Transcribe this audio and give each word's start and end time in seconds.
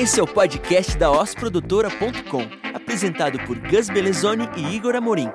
Esse 0.00 0.18
é 0.18 0.22
o 0.22 0.26
podcast 0.26 0.96
da 0.96 1.10
osprodutora.com, 1.10 2.40
apresentado 2.72 3.38
por 3.40 3.58
Gus 3.58 3.90
Belezoni 3.90 4.48
e 4.56 4.74
Igor 4.74 4.96
Amorim. 4.96 5.28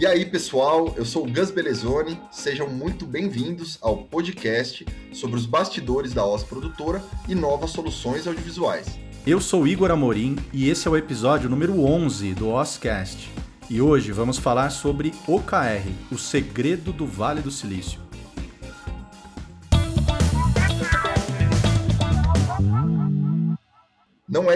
E 0.00 0.04
aí, 0.04 0.24
pessoal, 0.26 0.92
eu 0.96 1.04
sou 1.04 1.28
o 1.28 1.32
Gus 1.32 1.52
Belezoni. 1.52 2.20
Sejam 2.32 2.68
muito 2.68 3.06
bem-vindos 3.06 3.78
ao 3.80 3.98
podcast 3.98 4.84
sobre 5.12 5.36
os 5.36 5.46
bastidores 5.46 6.12
da 6.12 6.26
Os 6.26 6.42
Produtora 6.42 7.00
e 7.28 7.36
novas 7.36 7.70
soluções 7.70 8.26
audiovisuais. 8.26 8.98
Eu 9.24 9.40
sou 9.40 9.64
Igor 9.64 9.92
Amorim 9.92 10.34
e 10.52 10.68
esse 10.68 10.88
é 10.88 10.90
o 10.90 10.96
episódio 10.96 11.48
número 11.48 11.84
11 11.84 12.34
do 12.34 12.48
Oscast. 12.48 13.30
E 13.70 13.80
hoje 13.80 14.10
vamos 14.10 14.38
falar 14.38 14.70
sobre 14.70 15.14
OKR, 15.28 15.88
o 16.10 16.18
segredo 16.18 16.92
do 16.92 17.06
Vale 17.06 17.40
do 17.40 17.50
Silício. 17.52 18.05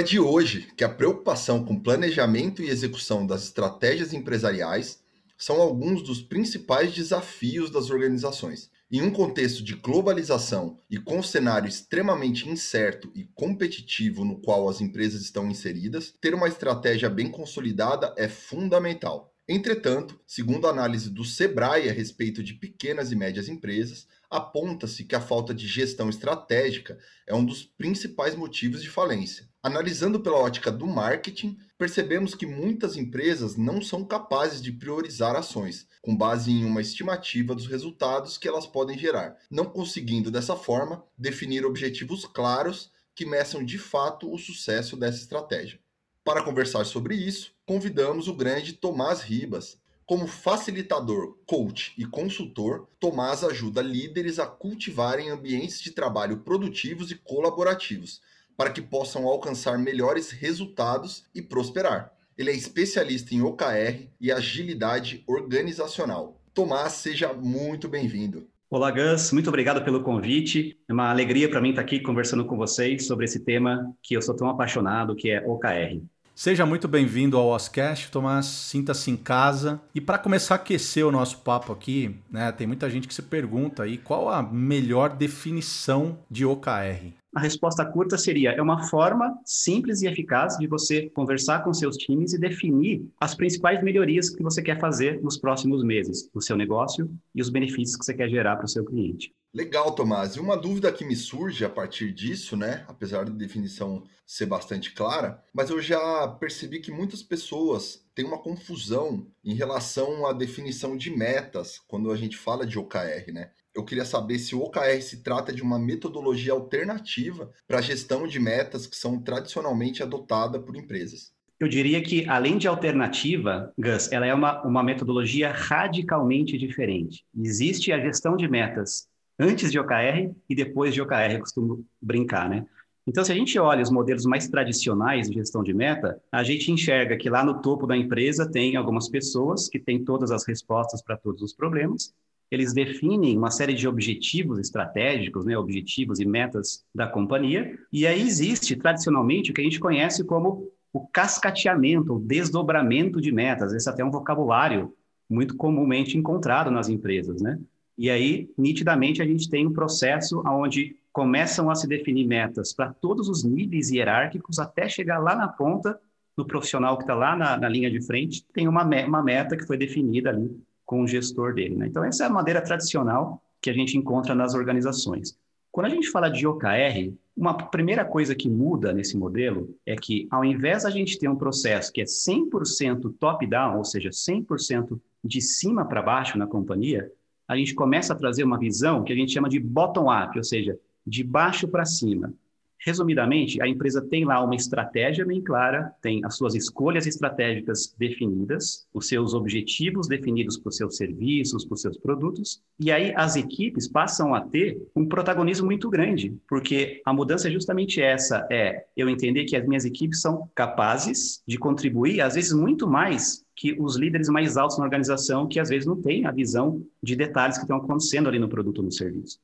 É 0.01 0.03
de 0.03 0.19
hoje 0.19 0.67
que 0.79 0.83
a 0.83 0.89
preocupação 0.89 1.63
com 1.63 1.79
planejamento 1.79 2.63
e 2.63 2.71
execução 2.71 3.27
das 3.27 3.45
estratégias 3.45 4.15
empresariais 4.15 4.99
são 5.37 5.61
alguns 5.61 6.03
dos 6.03 6.23
principais 6.23 6.95
desafios 6.95 7.69
das 7.69 7.91
organizações. 7.91 8.71
Em 8.91 9.03
um 9.03 9.11
contexto 9.11 9.63
de 9.63 9.75
globalização 9.75 10.79
e 10.89 10.97
com 10.97 11.19
um 11.19 11.23
cenário 11.23 11.69
extremamente 11.69 12.49
incerto 12.49 13.13
e 13.15 13.25
competitivo 13.35 14.25
no 14.25 14.41
qual 14.41 14.71
as 14.71 14.81
empresas 14.81 15.21
estão 15.21 15.51
inseridas, 15.51 16.15
ter 16.19 16.35
uma 16.35 16.49
estratégia 16.49 17.11
bem 17.11 17.31
consolidada 17.31 18.15
é 18.17 18.27
fundamental. 18.27 19.35
Entretanto, 19.47 20.19
segundo 20.27 20.67
a 20.67 20.71
análise 20.71 21.11
do 21.11 21.27
Sebrae 21.27 21.91
a 21.91 21.93
respeito 21.93 22.43
de 22.43 22.55
pequenas 22.55 23.13
e 23.13 23.17
médias 23.17 23.51
empresas, 23.51 24.07
aponta-se 24.31 25.05
que 25.05 25.17
a 25.17 25.21
falta 25.21 25.53
de 25.53 25.67
gestão 25.67 26.09
estratégica 26.09 26.99
é 27.27 27.35
um 27.35 27.45
dos 27.45 27.65
principais 27.65 28.37
motivos 28.37 28.83
de 28.83 28.89
falência. 28.89 29.49
Analisando 29.63 30.21
pela 30.21 30.39
ótica 30.39 30.71
do 30.71 30.87
marketing, 30.87 31.59
percebemos 31.77 32.35
que 32.35 32.47
muitas 32.47 32.97
empresas 32.97 33.57
não 33.57 33.83
são 33.83 34.05
capazes 34.05 34.63
de 34.63 34.73
priorizar 34.73 35.37
ações, 35.37 35.87
com 36.01 36.17
base 36.17 36.51
em 36.51 36.65
uma 36.65 36.81
estimativa 36.81 37.55
dos 37.55 37.67
resultados 37.67 38.39
que 38.39 38.49
elas 38.49 38.67
podem 38.67 38.97
gerar, 38.97 39.37
não 39.51 39.67
conseguindo 39.67 40.31
dessa 40.31 40.57
forma 40.57 41.05
definir 41.19 41.67
objetivos 41.67 42.25
claros 42.25 42.91
que 43.15 43.27
meçam 43.27 43.63
de 43.63 43.77
fato 43.77 44.33
o 44.33 44.39
sucesso 44.39 44.97
dessa 44.97 45.19
estratégia. 45.19 45.79
Para 46.25 46.43
conversar 46.43 46.85
sobre 46.85 47.15
isso, 47.15 47.53
convidamos 47.67 48.29
o 48.29 48.35
grande 48.35 48.73
Tomás 48.73 49.21
Ribas. 49.21 49.79
Como 50.11 50.27
facilitador, 50.27 51.37
coach 51.47 51.95
e 51.97 52.05
consultor, 52.05 52.89
Tomás 52.99 53.45
ajuda 53.45 53.81
líderes 53.81 54.41
a 54.41 54.45
cultivarem 54.45 55.31
ambientes 55.31 55.81
de 55.81 55.93
trabalho 55.93 56.39
produtivos 56.39 57.13
e 57.13 57.15
colaborativos 57.15 58.21
para 58.57 58.73
que 58.73 58.83
possam 58.83 59.25
alcançar 59.29 59.79
melhores 59.79 60.33
resultados 60.33 61.27
e 61.33 61.41
prosperar. 61.41 62.13
Ele 62.37 62.51
é 62.51 62.55
especialista 62.57 63.37
em 63.37 63.43
OKR 63.43 64.09
e 64.21 64.33
agilidade 64.33 65.23
organizacional. 65.29 66.41
Tomás, 66.53 66.95
seja 66.95 67.33
muito 67.33 67.89
bem-vindo. 67.89 68.49
Olá, 68.69 68.91
Gus. 68.91 69.31
Muito 69.31 69.49
obrigado 69.49 69.85
pelo 69.85 70.03
convite. 70.03 70.77
É 70.89 70.93
uma 70.93 71.09
alegria 71.09 71.49
para 71.49 71.61
mim 71.61 71.71
estar 71.71 71.83
aqui 71.83 72.01
conversando 72.01 72.45
com 72.45 72.57
vocês 72.57 73.07
sobre 73.07 73.27
esse 73.27 73.39
tema 73.45 73.95
que 74.03 74.15
eu 74.15 74.23
sou 74.23 74.35
tão 74.35 74.49
apaixonado, 74.49 75.15
que 75.15 75.31
é 75.31 75.41
OKR. 75.47 76.03
Seja 76.41 76.65
muito 76.65 76.89
bem-vindo 76.89 77.37
ao 77.37 77.49
Oscast, 77.49 78.11
Tomás. 78.11 78.47
Sinta-se 78.47 79.11
em 79.11 79.17
casa. 79.19 79.79
E 79.95 80.01
para 80.01 80.17
começar 80.17 80.55
a 80.55 80.57
aquecer 80.57 81.07
o 81.07 81.13
nosso 81.13 81.37
papo 81.41 81.71
aqui, 81.71 82.17
né, 82.31 82.51
tem 82.51 82.67
muita 82.67 82.89
gente 82.89 83.07
que 83.07 83.13
se 83.13 83.21
pergunta 83.21 83.83
aí 83.83 83.99
qual 83.99 84.31
a 84.31 84.43
melhor 84.43 85.11
definição 85.11 86.19
de 86.31 86.47
OKR. 86.47 87.13
A 87.33 87.41
resposta 87.41 87.85
curta 87.85 88.19
seria: 88.19 88.51
é 88.51 88.61
uma 88.61 88.89
forma 88.89 89.39
simples 89.45 90.03
e 90.03 90.09
eficaz 90.09 90.57
de 90.59 90.67
você 90.67 91.09
conversar 91.11 91.63
com 91.63 91.73
seus 91.73 91.97
times 91.97 92.33
e 92.33 92.39
definir 92.39 93.09
as 93.21 93.35
principais 93.37 93.83
melhorias 93.83 94.31
que 94.31 94.43
você 94.43 94.61
quer 94.61 94.81
fazer 94.81 95.23
nos 95.23 95.39
próximos 95.39 95.85
meses 95.85 96.29
no 96.35 96.43
seu 96.43 96.57
negócio 96.57 97.09
e 97.35 97.41
os 97.41 97.49
benefícios 97.49 97.97
que 97.97 98.05
você 98.05 98.15
quer 98.15 98.29
gerar 98.29 98.57
para 98.57 98.65
o 98.65 98.69
seu 98.69 98.85
cliente. 98.85 99.33
Legal, 99.53 99.93
Tomás. 99.95 100.35
E 100.35 100.41
uma 100.41 100.57
dúvida 100.57 100.93
que 100.93 101.05
me 101.05 101.17
surge 101.17 101.65
a 101.65 101.69
partir 101.69 102.13
disso, 102.13 102.57
né? 102.57 102.85
Apesar 102.89 103.25
da 103.25 103.33
definição 103.33 104.05
ser 104.25 104.47
bastante 104.47 104.93
clara, 104.93 105.43
mas 105.53 105.71
eu 105.71 105.83
já 105.83 106.29
percebi 106.39 106.79
que 106.79 106.93
muitas 106.93 107.21
pessoas 107.21 108.05
têm 108.15 108.25
uma 108.25 108.39
confusão 108.39 109.27
em 109.45 109.55
relação 109.55 110.25
à 110.25 110.33
definição 110.33 110.97
de 110.97 111.11
metas 111.11 111.81
quando 111.89 112.13
a 112.13 112.17
gente 112.17 112.37
fala 112.37 112.65
de 112.65 112.79
OKR, 112.79 113.33
né? 113.33 113.51
Eu 113.75 113.85
queria 113.85 114.05
saber 114.05 114.39
se 114.39 114.55
o 114.55 114.61
OKR 114.61 115.01
se 115.01 115.23
trata 115.23 115.53
de 115.53 115.63
uma 115.63 115.79
metodologia 115.79 116.53
alternativa 116.53 117.51
para 117.67 117.79
a 117.79 117.83
gestão 117.83 118.27
de 118.27 118.39
metas 118.41 118.87
que 118.87 118.97
são 118.97 119.21
tradicionalmente 119.21 120.03
adotada 120.03 120.59
por 120.61 120.77
empresas. 120.77 121.33
Eu 121.59 121.69
diria 121.69 122.03
que, 122.03 122.27
além 122.27 122.57
de 122.57 122.67
alternativa, 122.67 123.73
Gus, 123.79 124.11
ela 124.11 124.27
é 124.27 124.33
uma, 124.33 124.63
uma 124.63 124.83
metodologia 124.83 125.53
radicalmente 125.53 126.57
diferente. 126.57 127.25
Existe 127.39 127.93
a 127.93 128.01
gestão 128.01 128.37
de 128.37 128.49
metas 128.49 129.07
antes 129.39 129.71
de 129.71 129.79
OKR 129.79 130.35
e 130.49 130.55
depois 130.55 130.95
de 130.95 131.03
OKR, 131.03 131.33
eu 131.33 131.41
costumo 131.41 131.85
brincar, 132.01 132.49
né? 132.49 132.67
Então, 133.07 133.25
se 133.25 133.33
a 133.33 133.35
gente 133.35 133.59
olha 133.59 133.83
os 133.83 133.91
modelos 133.91 134.25
mais 134.25 134.49
tradicionais 134.49 135.29
de 135.29 135.35
gestão 135.35 135.63
de 135.63 135.73
meta, 135.75 136.21
a 136.31 136.43
gente 136.43 136.71
enxerga 136.71 137.17
que 137.17 137.31
lá 137.31 137.45
no 137.45 137.61
topo 137.61 137.87
da 137.87 137.97
empresa 137.97 138.49
tem 138.49 138.77
algumas 138.77 139.09
pessoas 139.09 139.69
que 139.69 139.79
têm 139.79 140.05
todas 140.05 140.31
as 140.31 140.47
respostas 140.47 141.03
para 141.03 141.17
todos 141.17 141.43
os 141.43 141.55
problemas, 141.55 142.15
eles 142.51 142.73
definem 142.73 143.39
uma 143.39 143.51
série 143.51 143.75
de 143.75 143.87
objetivos 143.87 144.59
estratégicos, 144.59 145.45
né, 145.45 145.57
objetivos 145.57 146.19
e 146.19 146.27
metas 146.27 146.85
da 146.95 147.07
companhia, 147.07 147.79
e 147.93 148.07
aí 148.07 148.21
existe 148.21 148.75
tradicionalmente 148.77 149.51
o 149.51 149.55
que 149.55 149.61
a 149.61 149.65
gente 149.65 149.79
conhece 149.79 150.25
como 150.25 150.69
o 150.93 151.07
cascateamento, 151.07 152.15
o 152.15 152.19
desdobramento 152.19 153.21
de 153.21 153.31
metas. 153.31 153.73
Esse 153.73 153.89
é 153.89 153.93
até 153.93 154.05
um 154.05 154.11
vocabulário 154.11 154.93
muito 155.29 155.57
comumente 155.57 156.19
encontrado 156.19 156.71
nas 156.71 156.89
empresas, 156.89 157.41
né? 157.41 157.59
E 157.97 158.11
aí, 158.11 158.51
nitidamente, 158.59 159.23
a 159.23 159.27
gente 159.27 159.49
tem 159.49 159.67
um 159.67 159.73
processo 159.73 160.43
onde 160.45 160.97
começam 161.13 161.71
a 161.71 161.75
se 161.75 161.87
definir 161.87 162.27
metas 162.27 162.73
para 162.73 162.93
todos 162.93 163.29
os 163.29 163.45
níveis 163.45 163.91
hierárquicos 163.91 164.59
até 164.59 164.89
chegar 164.89 165.19
lá 165.19 165.37
na 165.37 165.47
ponta, 165.47 166.01
no 166.37 166.47
profissional 166.47 166.97
que 166.97 167.05
está 167.05 167.15
lá 167.15 167.37
na, 167.37 167.57
na, 167.57 167.69
linha 167.69 167.91
de 167.91 168.01
frente, 168.01 168.45
tem 168.53 168.67
uma, 168.67 168.85
uma 168.85 169.23
meta 169.23 169.57
que 169.57 169.67
foi 169.67 169.77
definida 169.77 170.31
ali 170.31 170.51
com 170.91 171.03
o 171.03 171.07
gestor 171.07 171.55
dele. 171.55 171.77
Né? 171.77 171.87
Então, 171.87 172.03
essa 172.03 172.25
é 172.25 172.27
a 172.27 172.31
maneira 172.31 172.61
tradicional 172.61 173.41
que 173.63 173.71
a 173.71 173.73
gente 173.73 173.97
encontra 173.97 174.35
nas 174.35 174.55
organizações. 174.55 175.39
Quando 175.71 175.87
a 175.87 175.89
gente 175.89 176.11
fala 176.11 176.29
de 176.29 176.45
OKR, 176.45 177.15
uma 177.37 177.55
primeira 177.55 178.05
coisa 178.05 178.35
que 178.35 178.51
muda 178.51 178.93
nesse 178.93 179.17
modelo 179.17 179.73
é 179.87 179.95
que, 179.95 180.27
ao 180.33 180.45
invés 180.45 180.85
a 180.85 180.91
gente 180.91 181.17
ter 181.17 181.29
um 181.29 181.37
processo 181.37 181.93
que 181.93 182.01
é 182.01 182.05
100% 182.05 183.15
top-down, 183.21 183.79
ou 183.79 183.85
seja, 183.85 184.11
100% 184.11 185.01
de 185.23 185.41
cima 185.41 185.85
para 185.85 186.03
baixo 186.03 186.37
na 186.37 186.49
companhia, 186.49 187.09
a 187.47 187.57
gente 187.57 187.73
começa 187.73 188.13
a 188.13 188.17
trazer 188.17 188.43
uma 188.43 188.59
visão 188.59 189.05
que 189.05 189.13
a 189.13 189.17
gente 189.17 189.33
chama 189.33 189.49
de 189.49 189.61
bottom-up, 189.61 190.37
ou 190.37 190.43
seja, 190.43 190.77
de 191.07 191.23
baixo 191.23 191.69
para 191.69 191.85
cima. 191.85 192.35
Resumidamente, 192.83 193.61
a 193.63 193.69
empresa 193.69 194.01
tem 194.01 194.25
lá 194.25 194.43
uma 194.43 194.55
estratégia 194.55 195.25
bem 195.25 195.43
clara, 195.43 195.93
tem 196.01 196.25
as 196.25 196.37
suas 196.37 196.55
escolhas 196.55 197.07
estratégicas 197.07 197.95
definidas, 197.99 198.87
os 198.95 199.07
seus 199.07 199.35
objetivos 199.35 200.09
definidos 200.09 200.57
para 200.57 200.71
os 200.71 200.77
seus 200.77 200.97
serviços, 200.97 201.65
para 201.67 201.75
os 201.75 201.83
seus 201.83 201.99
produtos, 201.99 202.63
e 202.79 202.91
aí 202.91 203.13
as 203.15 203.37
equipes 203.37 203.87
passam 203.87 204.35
a 204.35 204.41
ter 204.41 204.81
um 204.97 205.07
protagonismo 205.07 205.67
muito 205.67 205.91
grande, 205.91 206.35
porque 206.49 207.03
a 207.05 207.13
mudança 207.13 207.49
é 207.49 207.51
justamente 207.51 208.01
essa, 208.01 208.47
é 208.51 208.87
eu 208.97 209.11
entender 209.11 209.45
que 209.45 209.57
as 209.57 209.67
minhas 209.67 209.85
equipes 209.85 210.23
são 210.23 210.49
capazes 210.55 211.43
de 211.47 211.59
contribuir, 211.59 212.23
às 212.23 212.35
vezes 212.35 212.53
muito 212.53 212.89
mais 212.89 213.45
que 213.55 213.77
os 213.79 213.97
líderes 213.97 214.31
mais 214.31 214.57
altos 214.57 214.79
na 214.79 214.85
organização, 214.85 215.47
que 215.47 215.61
às 215.61 215.69
vezes 215.69 215.87
não 215.87 216.01
têm 216.01 216.25
a 216.25 216.31
visão 216.31 216.83
de 217.03 217.15
detalhes 217.15 217.59
que 217.59 217.65
estão 217.65 217.77
acontecendo 217.77 218.27
ali 218.27 218.39
no 218.39 218.49
produto 218.49 218.79
ou 218.79 218.85
no 218.85 218.91
serviço. 218.91 219.39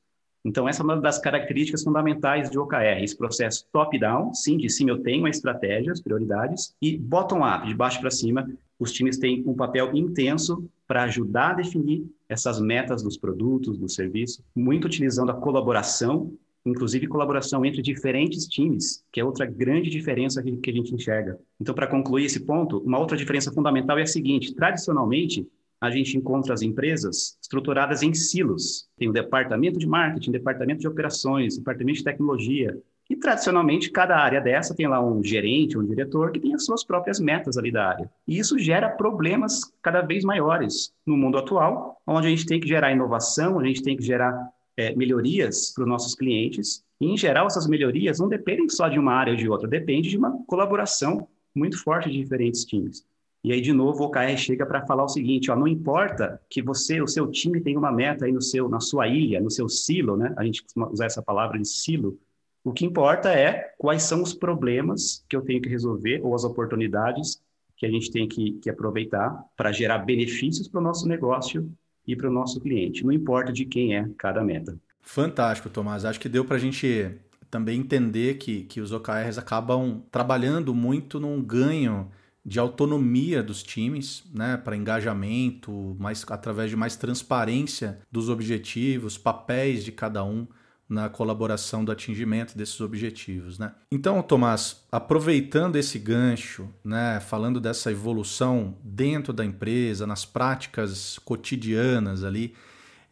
Então, 0.46 0.68
essa 0.68 0.80
é 0.80 0.84
uma 0.84 0.96
das 0.96 1.18
características 1.18 1.82
fundamentais 1.82 2.48
de 2.48 2.56
OKR, 2.56 3.02
esse 3.02 3.16
processo 3.16 3.66
top-down, 3.72 4.32
sim, 4.32 4.56
de 4.56 4.70
cima 4.70 4.90
eu 4.90 5.02
tenho 5.02 5.26
a 5.26 5.28
estratégia, 5.28 5.90
as 5.90 6.00
prioridades, 6.00 6.72
e 6.80 6.96
bottom-up, 6.96 7.66
de 7.66 7.74
baixo 7.74 8.00
para 8.00 8.12
cima, 8.12 8.48
os 8.78 8.92
times 8.92 9.18
têm 9.18 9.42
um 9.44 9.54
papel 9.54 9.90
intenso 9.96 10.64
para 10.86 11.02
ajudar 11.02 11.50
a 11.50 11.54
definir 11.54 12.06
essas 12.28 12.60
metas 12.60 13.02
dos 13.02 13.16
produtos, 13.16 13.76
do 13.76 13.88
serviço, 13.88 14.40
muito 14.54 14.84
utilizando 14.84 15.32
a 15.32 15.34
colaboração, 15.34 16.32
inclusive 16.64 17.08
colaboração 17.08 17.64
entre 17.64 17.82
diferentes 17.82 18.46
times, 18.46 19.02
que 19.10 19.20
é 19.20 19.24
outra 19.24 19.46
grande 19.46 19.90
diferença 19.90 20.40
que, 20.40 20.56
que 20.58 20.70
a 20.70 20.72
gente 20.72 20.94
enxerga. 20.94 21.40
Então, 21.60 21.74
para 21.74 21.88
concluir 21.88 22.26
esse 22.26 22.38
ponto, 22.38 22.78
uma 22.78 23.00
outra 23.00 23.16
diferença 23.16 23.50
fundamental 23.50 23.98
é 23.98 24.02
a 24.02 24.06
seguinte: 24.06 24.54
tradicionalmente, 24.54 25.44
a 25.86 25.90
gente 25.90 26.16
encontra 26.16 26.52
as 26.52 26.62
empresas 26.62 27.38
estruturadas 27.40 28.02
em 28.02 28.12
silos. 28.12 28.88
Tem 28.98 29.08
o 29.08 29.12
departamento 29.12 29.78
de 29.78 29.86
marketing, 29.86 30.32
departamento 30.32 30.80
de 30.80 30.88
operações, 30.88 31.56
departamento 31.56 31.98
de 31.98 32.04
tecnologia. 32.04 32.76
E, 33.08 33.14
tradicionalmente, 33.14 33.90
cada 33.90 34.16
área 34.16 34.40
dessa 34.40 34.74
tem 34.74 34.88
lá 34.88 35.00
um 35.00 35.22
gerente, 35.22 35.78
um 35.78 35.84
diretor, 35.84 36.32
que 36.32 36.40
tem 36.40 36.54
as 36.54 36.64
suas 36.64 36.84
próprias 36.84 37.20
metas 37.20 37.56
ali 37.56 37.70
da 37.70 37.88
área. 37.88 38.10
E 38.26 38.36
isso 38.36 38.58
gera 38.58 38.90
problemas 38.90 39.60
cada 39.80 40.02
vez 40.02 40.24
maiores 40.24 40.92
no 41.06 41.16
mundo 41.16 41.38
atual, 41.38 42.00
onde 42.04 42.26
a 42.26 42.30
gente 42.30 42.46
tem 42.46 42.58
que 42.58 42.66
gerar 42.66 42.90
inovação, 42.90 43.60
a 43.60 43.64
gente 43.64 43.82
tem 43.82 43.96
que 43.96 44.02
gerar 44.02 44.50
é, 44.76 44.94
melhorias 44.96 45.72
para 45.72 45.84
os 45.84 45.88
nossos 45.88 46.14
clientes. 46.16 46.82
E, 47.00 47.06
em 47.06 47.16
geral, 47.16 47.46
essas 47.46 47.68
melhorias 47.68 48.18
não 48.18 48.28
dependem 48.28 48.68
só 48.68 48.88
de 48.88 48.98
uma 48.98 49.12
área 49.12 49.32
ou 49.32 49.36
de 49.36 49.48
outra, 49.48 49.68
depende 49.68 50.10
de 50.10 50.18
uma 50.18 50.36
colaboração 50.46 51.28
muito 51.54 51.80
forte 51.82 52.10
de 52.10 52.18
diferentes 52.18 52.64
times. 52.64 53.04
E 53.46 53.52
aí, 53.52 53.60
de 53.60 53.72
novo, 53.72 54.02
o 54.02 54.06
OKR 54.06 54.36
chega 54.36 54.66
para 54.66 54.84
falar 54.84 55.04
o 55.04 55.08
seguinte: 55.08 55.52
ó, 55.52 55.56
não 55.56 55.68
importa 55.68 56.40
que 56.50 56.60
você, 56.60 57.00
o 57.00 57.06
seu 57.06 57.30
time, 57.30 57.60
tenha 57.60 57.78
uma 57.78 57.92
meta 57.92 58.24
aí 58.24 58.32
no 58.32 58.42
seu, 58.42 58.68
na 58.68 58.80
sua 58.80 59.06
ilha, 59.06 59.40
no 59.40 59.52
seu 59.52 59.68
silo, 59.68 60.16
né? 60.16 60.34
A 60.36 60.44
gente 60.44 60.64
costuma 60.64 60.88
usar 60.90 61.06
essa 61.06 61.22
palavra 61.22 61.56
de 61.56 61.68
silo. 61.68 62.18
O 62.64 62.72
que 62.72 62.84
importa 62.84 63.30
é 63.30 63.72
quais 63.78 64.02
são 64.02 64.20
os 64.20 64.34
problemas 64.34 65.24
que 65.28 65.36
eu 65.36 65.42
tenho 65.42 65.62
que 65.62 65.68
resolver 65.68 66.20
ou 66.24 66.34
as 66.34 66.42
oportunidades 66.42 67.40
que 67.76 67.86
a 67.86 67.88
gente 67.88 68.10
tem 68.10 68.26
que, 68.26 68.54
que 68.54 68.68
aproveitar 68.68 69.40
para 69.56 69.70
gerar 69.70 69.98
benefícios 69.98 70.66
para 70.66 70.80
o 70.80 70.82
nosso 70.82 71.06
negócio 71.06 71.70
e 72.04 72.16
para 72.16 72.28
o 72.28 72.32
nosso 72.32 72.60
cliente. 72.60 73.04
Não 73.04 73.12
importa 73.12 73.52
de 73.52 73.64
quem 73.64 73.94
é 73.94 74.08
cada 74.18 74.42
meta. 74.42 74.76
Fantástico, 75.02 75.70
Tomás. 75.70 76.04
Acho 76.04 76.18
que 76.18 76.28
deu 76.28 76.44
para 76.44 76.56
a 76.56 76.58
gente 76.58 77.12
também 77.48 77.78
entender 77.78 78.38
que, 78.38 78.64
que 78.64 78.80
os 78.80 78.90
OKRs 78.90 79.38
acabam 79.38 80.02
trabalhando 80.10 80.74
muito 80.74 81.20
num 81.20 81.40
ganho 81.40 82.10
de 82.46 82.60
autonomia 82.60 83.42
dos 83.42 83.60
times, 83.60 84.22
né, 84.32 84.56
para 84.56 84.76
engajamento, 84.76 85.96
mais 85.98 86.24
através 86.30 86.70
de 86.70 86.76
mais 86.76 86.94
transparência 86.94 87.98
dos 88.10 88.28
objetivos, 88.28 89.18
papéis 89.18 89.84
de 89.84 89.90
cada 89.90 90.22
um 90.22 90.46
na 90.88 91.08
colaboração 91.08 91.84
do 91.84 91.90
atingimento 91.90 92.56
desses 92.56 92.80
objetivos, 92.80 93.58
né? 93.58 93.72
Então, 93.90 94.22
Tomás, 94.22 94.86
aproveitando 94.92 95.74
esse 95.74 95.98
gancho, 95.98 96.68
né, 96.84 97.18
falando 97.18 97.60
dessa 97.60 97.90
evolução 97.90 98.76
dentro 98.84 99.32
da 99.32 99.44
empresa, 99.44 100.06
nas 100.06 100.24
práticas 100.24 101.18
cotidianas 101.24 102.22
ali, 102.22 102.54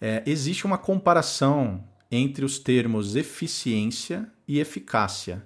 é, 0.00 0.22
existe 0.24 0.64
uma 0.64 0.78
comparação 0.78 1.82
entre 2.08 2.44
os 2.44 2.60
termos 2.60 3.16
eficiência 3.16 4.30
e 4.46 4.60
eficácia 4.60 5.44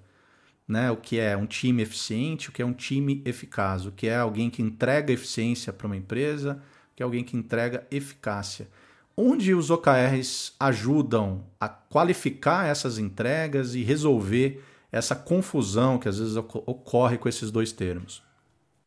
né? 0.69 0.91
O 0.91 0.97
que 0.97 1.19
é 1.19 1.37
um 1.37 1.47
time 1.47 1.82
eficiente, 1.82 2.50
o 2.50 2.53
que 2.53 2.61
é 2.61 2.67
um 2.67 2.75
time 2.75 3.23
eficaz, 3.25 3.87
o 3.87 3.93
que 3.93 4.06
é 4.06 4.17
alguém 4.17 4.50
que 4.50 4.61
entrega 4.61 5.12
eficiência 5.12 5.73
para 5.73 5.87
uma 5.87 5.97
empresa, 5.97 6.62
o 6.93 6.97
que 6.97 7.03
é 7.03 7.05
alguém 7.05 7.25
que 7.25 7.37
entrega 7.37 7.87
eficácia. 7.91 8.69
Onde 9.17 9.55
os 9.55 9.70
OKRs 9.70 10.55
ajudam 10.61 11.44
a 11.59 11.69
qualificar 11.69 12.69
essas 12.69 12.99
entregas 12.99 13.75
e 13.75 13.82
resolver 13.82 14.62
essa 14.93 15.17
confusão 15.17 15.99
que 15.99 16.09
às 16.09 16.19
vezes 16.19 16.37
ocorre 16.37 17.19
com 17.19 17.29
esses 17.29 17.50
dois 17.50 17.73
termos? 17.73 18.23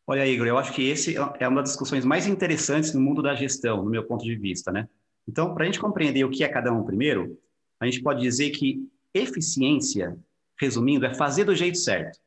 Olha, 0.06 0.26
Igor, 0.26 0.46
eu 0.46 0.58
acho 0.58 0.72
que 0.72 0.88
esse 0.88 1.16
é 1.38 1.48
uma 1.48 1.60
das 1.60 1.70
discussões 1.70 2.04
mais 2.04 2.26
interessantes 2.26 2.92
no 2.92 3.00
mundo 3.00 3.22
da 3.22 3.34
gestão, 3.34 3.84
no 3.84 3.90
meu 3.90 4.04
ponto 4.04 4.24
de 4.24 4.34
vista, 4.34 4.72
né? 4.72 4.88
Então, 5.28 5.54
para 5.54 5.62
a 5.62 5.66
gente 5.66 5.78
compreender 5.78 6.24
o 6.24 6.30
que 6.30 6.42
é 6.42 6.48
cada 6.48 6.72
um 6.72 6.82
primeiro, 6.82 7.38
a 7.78 7.84
gente 7.84 8.02
pode 8.02 8.20
dizer 8.20 8.50
que 8.50 8.88
eficiência 9.14 10.18
resumindo, 10.60 11.06
é 11.06 11.14
fazer 11.14 11.44
do 11.44 11.54
jeito 11.54 11.78
certo. 11.78 12.18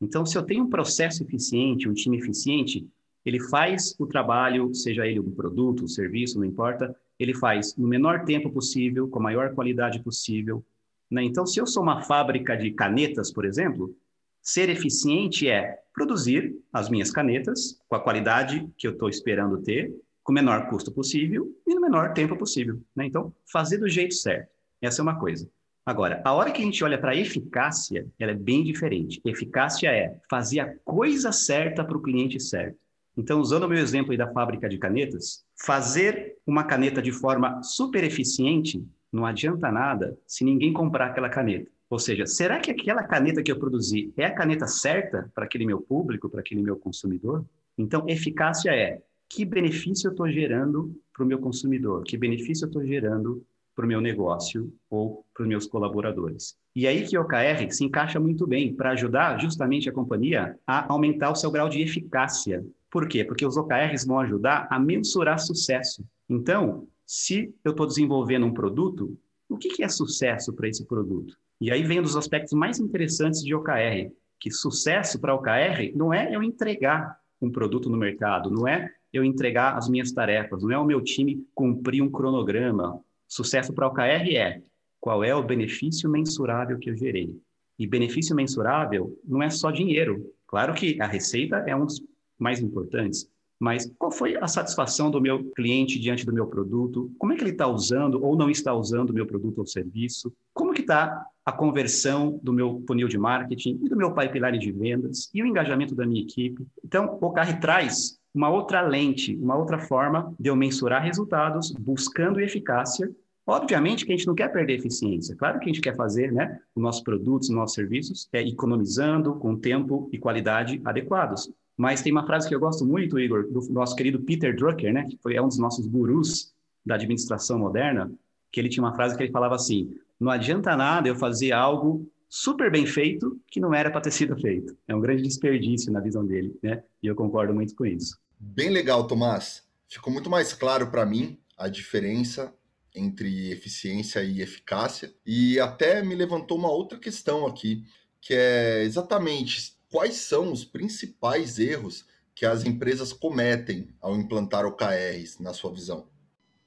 Então, 0.00 0.26
se 0.26 0.36
eu 0.36 0.42
tenho 0.42 0.64
um 0.64 0.70
processo 0.70 1.22
eficiente, 1.22 1.88
um 1.88 1.94
time 1.94 2.18
eficiente, 2.18 2.86
ele 3.24 3.40
faz 3.40 3.94
o 3.98 4.06
trabalho, 4.06 4.74
seja 4.74 5.06
ele 5.06 5.20
um 5.20 5.30
produto, 5.30 5.84
um 5.84 5.88
serviço, 5.88 6.38
não 6.38 6.44
importa, 6.44 6.94
ele 7.18 7.34
faz 7.34 7.76
no 7.76 7.86
menor 7.86 8.24
tempo 8.24 8.50
possível, 8.50 9.08
com 9.08 9.18
a 9.18 9.22
maior 9.22 9.54
qualidade 9.54 10.02
possível. 10.02 10.64
Né? 11.10 11.22
Então, 11.22 11.46
se 11.46 11.60
eu 11.60 11.66
sou 11.66 11.82
uma 11.82 12.02
fábrica 12.02 12.56
de 12.56 12.70
canetas, 12.72 13.32
por 13.32 13.44
exemplo, 13.44 13.96
ser 14.42 14.68
eficiente 14.68 15.48
é 15.48 15.78
produzir 15.92 16.54
as 16.72 16.90
minhas 16.90 17.10
canetas 17.10 17.80
com 17.88 17.96
a 17.96 18.00
qualidade 18.00 18.68
que 18.76 18.86
eu 18.86 18.92
estou 18.92 19.08
esperando 19.08 19.62
ter, 19.62 19.94
com 20.22 20.32
o 20.32 20.34
menor 20.34 20.68
custo 20.68 20.90
possível 20.90 21.50
e 21.66 21.74
no 21.74 21.80
menor 21.80 22.12
tempo 22.12 22.36
possível. 22.36 22.80
Né? 22.94 23.06
Então, 23.06 23.32
fazer 23.50 23.78
do 23.78 23.88
jeito 23.88 24.14
certo. 24.14 24.50
Essa 24.82 25.00
é 25.00 25.02
uma 25.02 25.18
coisa. 25.18 25.48
Agora, 25.86 26.22
a 26.24 26.32
hora 26.32 26.50
que 26.50 26.62
a 26.62 26.64
gente 26.64 26.82
olha 26.82 26.98
para 26.98 27.14
eficácia, 27.14 28.06
ela 28.18 28.32
é 28.32 28.34
bem 28.34 28.64
diferente. 28.64 29.20
Eficácia 29.24 29.88
é 29.90 30.18
fazer 30.30 30.60
a 30.60 30.74
coisa 30.84 31.30
certa 31.30 31.84
para 31.84 31.96
o 31.96 32.00
cliente 32.00 32.40
certo. 32.40 32.78
Então, 33.16 33.38
usando 33.38 33.64
o 33.64 33.68
meu 33.68 33.78
exemplo 33.78 34.10
aí 34.10 34.18
da 34.18 34.32
fábrica 34.32 34.68
de 34.68 34.78
canetas, 34.78 35.44
fazer 35.64 36.36
uma 36.46 36.64
caneta 36.64 37.02
de 37.02 37.12
forma 37.12 37.62
super 37.62 38.02
eficiente 38.02 38.84
não 39.12 39.24
adianta 39.24 39.70
nada 39.70 40.18
se 40.26 40.42
ninguém 40.42 40.72
comprar 40.72 41.06
aquela 41.06 41.28
caneta. 41.28 41.70
Ou 41.88 41.98
seja, 41.98 42.26
será 42.26 42.58
que 42.58 42.70
aquela 42.70 43.04
caneta 43.04 43.42
que 43.42 43.52
eu 43.52 43.58
produzi 43.58 44.12
é 44.16 44.24
a 44.24 44.34
caneta 44.34 44.66
certa 44.66 45.30
para 45.34 45.44
aquele 45.44 45.64
meu 45.64 45.80
público, 45.80 46.28
para 46.28 46.40
aquele 46.40 46.62
meu 46.62 46.76
consumidor? 46.76 47.44
Então, 47.78 48.04
eficácia 48.08 48.70
é 48.70 49.00
que 49.28 49.44
benefício 49.44 50.08
eu 50.08 50.12
estou 50.12 50.28
gerando 50.28 50.98
para 51.12 51.24
o 51.24 51.26
meu 51.26 51.38
consumidor, 51.38 52.02
que 52.02 52.16
benefício 52.16 52.64
eu 52.64 52.68
estou 52.68 52.84
gerando 52.84 53.44
para 53.74 53.84
o 53.84 53.88
meu 53.88 54.00
negócio 54.00 54.72
ou 54.88 55.24
para 55.34 55.42
os 55.42 55.48
meus 55.48 55.66
colaboradores. 55.66 56.56
E 56.74 56.86
aí 56.86 57.06
que 57.06 57.16
o 57.18 57.22
OKR 57.22 57.70
se 57.70 57.84
encaixa 57.84 58.20
muito 58.20 58.46
bem 58.46 58.74
para 58.74 58.90
ajudar 58.92 59.40
justamente 59.40 59.88
a 59.88 59.92
companhia 59.92 60.58
a 60.66 60.92
aumentar 60.92 61.30
o 61.30 61.36
seu 61.36 61.50
grau 61.50 61.68
de 61.68 61.82
eficácia. 61.82 62.64
Por 62.90 63.08
quê? 63.08 63.24
Porque 63.24 63.44
os 63.44 63.56
OKRs 63.56 64.06
vão 64.06 64.20
ajudar 64.20 64.68
a 64.70 64.78
mensurar 64.78 65.38
sucesso. 65.38 66.04
Então, 66.28 66.86
se 67.06 67.52
eu 67.64 67.72
estou 67.72 67.86
desenvolvendo 67.86 68.46
um 68.46 68.54
produto, 68.54 69.18
o 69.48 69.56
que, 69.56 69.68
que 69.68 69.84
é 69.84 69.88
sucesso 69.88 70.52
para 70.52 70.68
esse 70.68 70.86
produto? 70.86 71.36
E 71.60 71.70
aí 71.70 71.82
vem 71.82 72.00
um 72.00 72.02
dos 72.02 72.16
aspectos 72.16 72.52
mais 72.52 72.78
interessantes 72.78 73.42
de 73.42 73.54
OKR, 73.54 74.10
que 74.40 74.50
sucesso 74.50 75.20
para 75.20 75.34
OKR 75.34 75.92
não 75.94 76.12
é 76.12 76.34
eu 76.34 76.42
entregar 76.42 77.16
um 77.40 77.50
produto 77.50 77.88
no 77.90 77.96
mercado, 77.96 78.50
não 78.50 78.66
é 78.66 78.90
eu 79.12 79.24
entregar 79.24 79.76
as 79.76 79.88
minhas 79.88 80.12
tarefas, 80.12 80.62
não 80.62 80.72
é 80.72 80.78
o 80.78 80.84
meu 80.84 81.00
time 81.00 81.46
cumprir 81.54 82.02
um 82.02 82.10
cronograma, 82.10 83.00
Sucesso 83.28 83.72
para 83.72 83.86
o 83.86 83.90
OKR 83.90 84.36
é 84.36 84.62
qual 85.00 85.22
é 85.22 85.34
o 85.34 85.42
benefício 85.42 86.08
mensurável 86.08 86.78
que 86.78 86.90
eu 86.90 86.96
gerei. 86.96 87.36
E 87.78 87.86
benefício 87.86 88.34
mensurável 88.34 89.18
não 89.24 89.42
é 89.42 89.50
só 89.50 89.70
dinheiro. 89.70 90.32
Claro 90.46 90.74
que 90.74 91.00
a 91.00 91.06
receita 91.06 91.56
é 91.66 91.74
um 91.74 91.84
dos 91.84 92.00
mais 92.38 92.60
importantes, 92.60 93.28
mas 93.58 93.90
qual 93.98 94.10
foi 94.10 94.36
a 94.36 94.46
satisfação 94.46 95.10
do 95.10 95.20
meu 95.20 95.44
cliente 95.52 95.98
diante 95.98 96.26
do 96.26 96.32
meu 96.32 96.46
produto? 96.46 97.12
Como 97.18 97.32
é 97.32 97.36
que 97.36 97.42
ele 97.42 97.50
está 97.50 97.66
usando 97.66 98.22
ou 98.22 98.36
não 98.36 98.50
está 98.50 98.74
usando 98.74 99.10
o 99.10 99.14
meu 99.14 99.26
produto 99.26 99.58
ou 99.58 99.66
serviço? 99.66 100.32
Como 100.52 100.72
que 100.72 100.82
está 100.82 101.26
a 101.44 101.52
conversão 101.52 102.38
do 102.42 102.52
meu 102.52 102.82
funil 102.86 103.08
de 103.08 103.18
marketing 103.18 103.80
e 103.82 103.88
do 103.88 103.96
meu 103.96 104.14
pipeline 104.14 104.58
de 104.58 104.72
vendas 104.72 105.30
e 105.32 105.42
o 105.42 105.46
engajamento 105.46 105.94
da 105.94 106.06
minha 106.06 106.22
equipe? 106.22 106.66
Então, 106.84 107.18
o 107.20 107.26
OKR 107.26 107.60
traz 107.60 108.18
uma 108.34 108.48
outra 108.48 108.80
lente, 108.80 109.36
uma 109.36 109.56
outra 109.56 109.78
forma 109.78 110.34
de 110.38 110.48
eu 110.50 110.56
mensurar 110.56 111.02
resultados, 111.02 111.70
buscando 111.72 112.40
eficácia 112.40 113.08
Obviamente 113.46 114.06
que 114.06 114.12
a 114.12 114.16
gente 114.16 114.26
não 114.26 114.34
quer 114.34 114.50
perder 114.50 114.78
eficiência. 114.78 115.36
Claro 115.36 115.58
que 115.58 115.64
a 115.64 115.68
gente 115.68 115.80
quer 115.80 115.94
fazer 115.94 116.32
né, 116.32 116.58
os 116.74 116.82
nossos 116.82 117.02
produtos, 117.02 117.50
os 117.50 117.54
nossos 117.54 117.74
serviços, 117.74 118.28
é, 118.32 118.40
economizando 118.40 119.34
com 119.34 119.54
tempo 119.54 120.08
e 120.12 120.18
qualidade 120.18 120.80
adequados. 120.84 121.50
Mas 121.76 122.00
tem 122.00 122.10
uma 122.10 122.26
frase 122.26 122.48
que 122.48 122.54
eu 122.54 122.60
gosto 122.60 122.86
muito, 122.86 123.18
Igor, 123.18 123.46
do 123.50 123.60
nosso 123.70 123.94
querido 123.96 124.20
Peter 124.20 124.56
Drucker, 124.56 124.92
né, 124.92 125.04
que 125.04 125.18
foi 125.22 125.34
é 125.34 125.42
um 125.42 125.48
dos 125.48 125.58
nossos 125.58 125.86
gurus 125.86 126.54
da 126.86 126.94
administração 126.94 127.58
moderna, 127.58 128.10
que 128.50 128.60
ele 128.60 128.68
tinha 128.68 128.82
uma 128.82 128.94
frase 128.94 129.16
que 129.16 129.22
ele 129.22 129.32
falava 129.32 129.56
assim: 129.56 129.94
não 130.18 130.30
adianta 130.30 130.74
nada 130.76 131.08
eu 131.08 131.16
fazer 131.16 131.52
algo 131.52 132.08
super 132.30 132.70
bem 132.70 132.86
feito 132.86 133.38
que 133.48 133.60
não 133.60 133.74
era 133.74 133.90
para 133.90 134.00
ter 134.00 134.10
sido 134.10 134.36
feito. 134.36 134.74
É 134.88 134.94
um 134.94 135.00
grande 135.00 135.22
desperdício 135.22 135.92
na 135.92 136.00
visão 136.00 136.24
dele, 136.24 136.56
né? 136.62 136.82
E 137.02 137.06
eu 137.06 137.14
concordo 137.14 137.52
muito 137.52 137.74
com 137.74 137.84
isso. 137.84 138.18
Bem 138.52 138.68
legal, 138.68 139.06
Tomás. 139.06 139.64
Ficou 139.88 140.12
muito 140.12 140.28
mais 140.28 140.52
claro 140.52 140.88
para 140.88 141.06
mim 141.06 141.38
a 141.56 141.66
diferença 141.66 142.54
entre 142.94 143.50
eficiência 143.50 144.22
e 144.22 144.40
eficácia. 144.40 145.12
E 145.26 145.58
até 145.58 146.02
me 146.02 146.14
levantou 146.14 146.58
uma 146.58 146.70
outra 146.70 146.98
questão 146.98 147.46
aqui, 147.46 147.84
que 148.20 148.34
é 148.34 148.82
exatamente 148.84 149.76
quais 149.90 150.16
são 150.16 150.52
os 150.52 150.64
principais 150.64 151.58
erros 151.58 152.06
que 152.34 152.44
as 152.44 152.64
empresas 152.64 153.12
cometem 153.12 153.88
ao 154.00 154.14
implantar 154.14 154.66
OKRs, 154.66 155.40
na 155.40 155.52
sua 155.52 155.72
visão? 155.72 156.06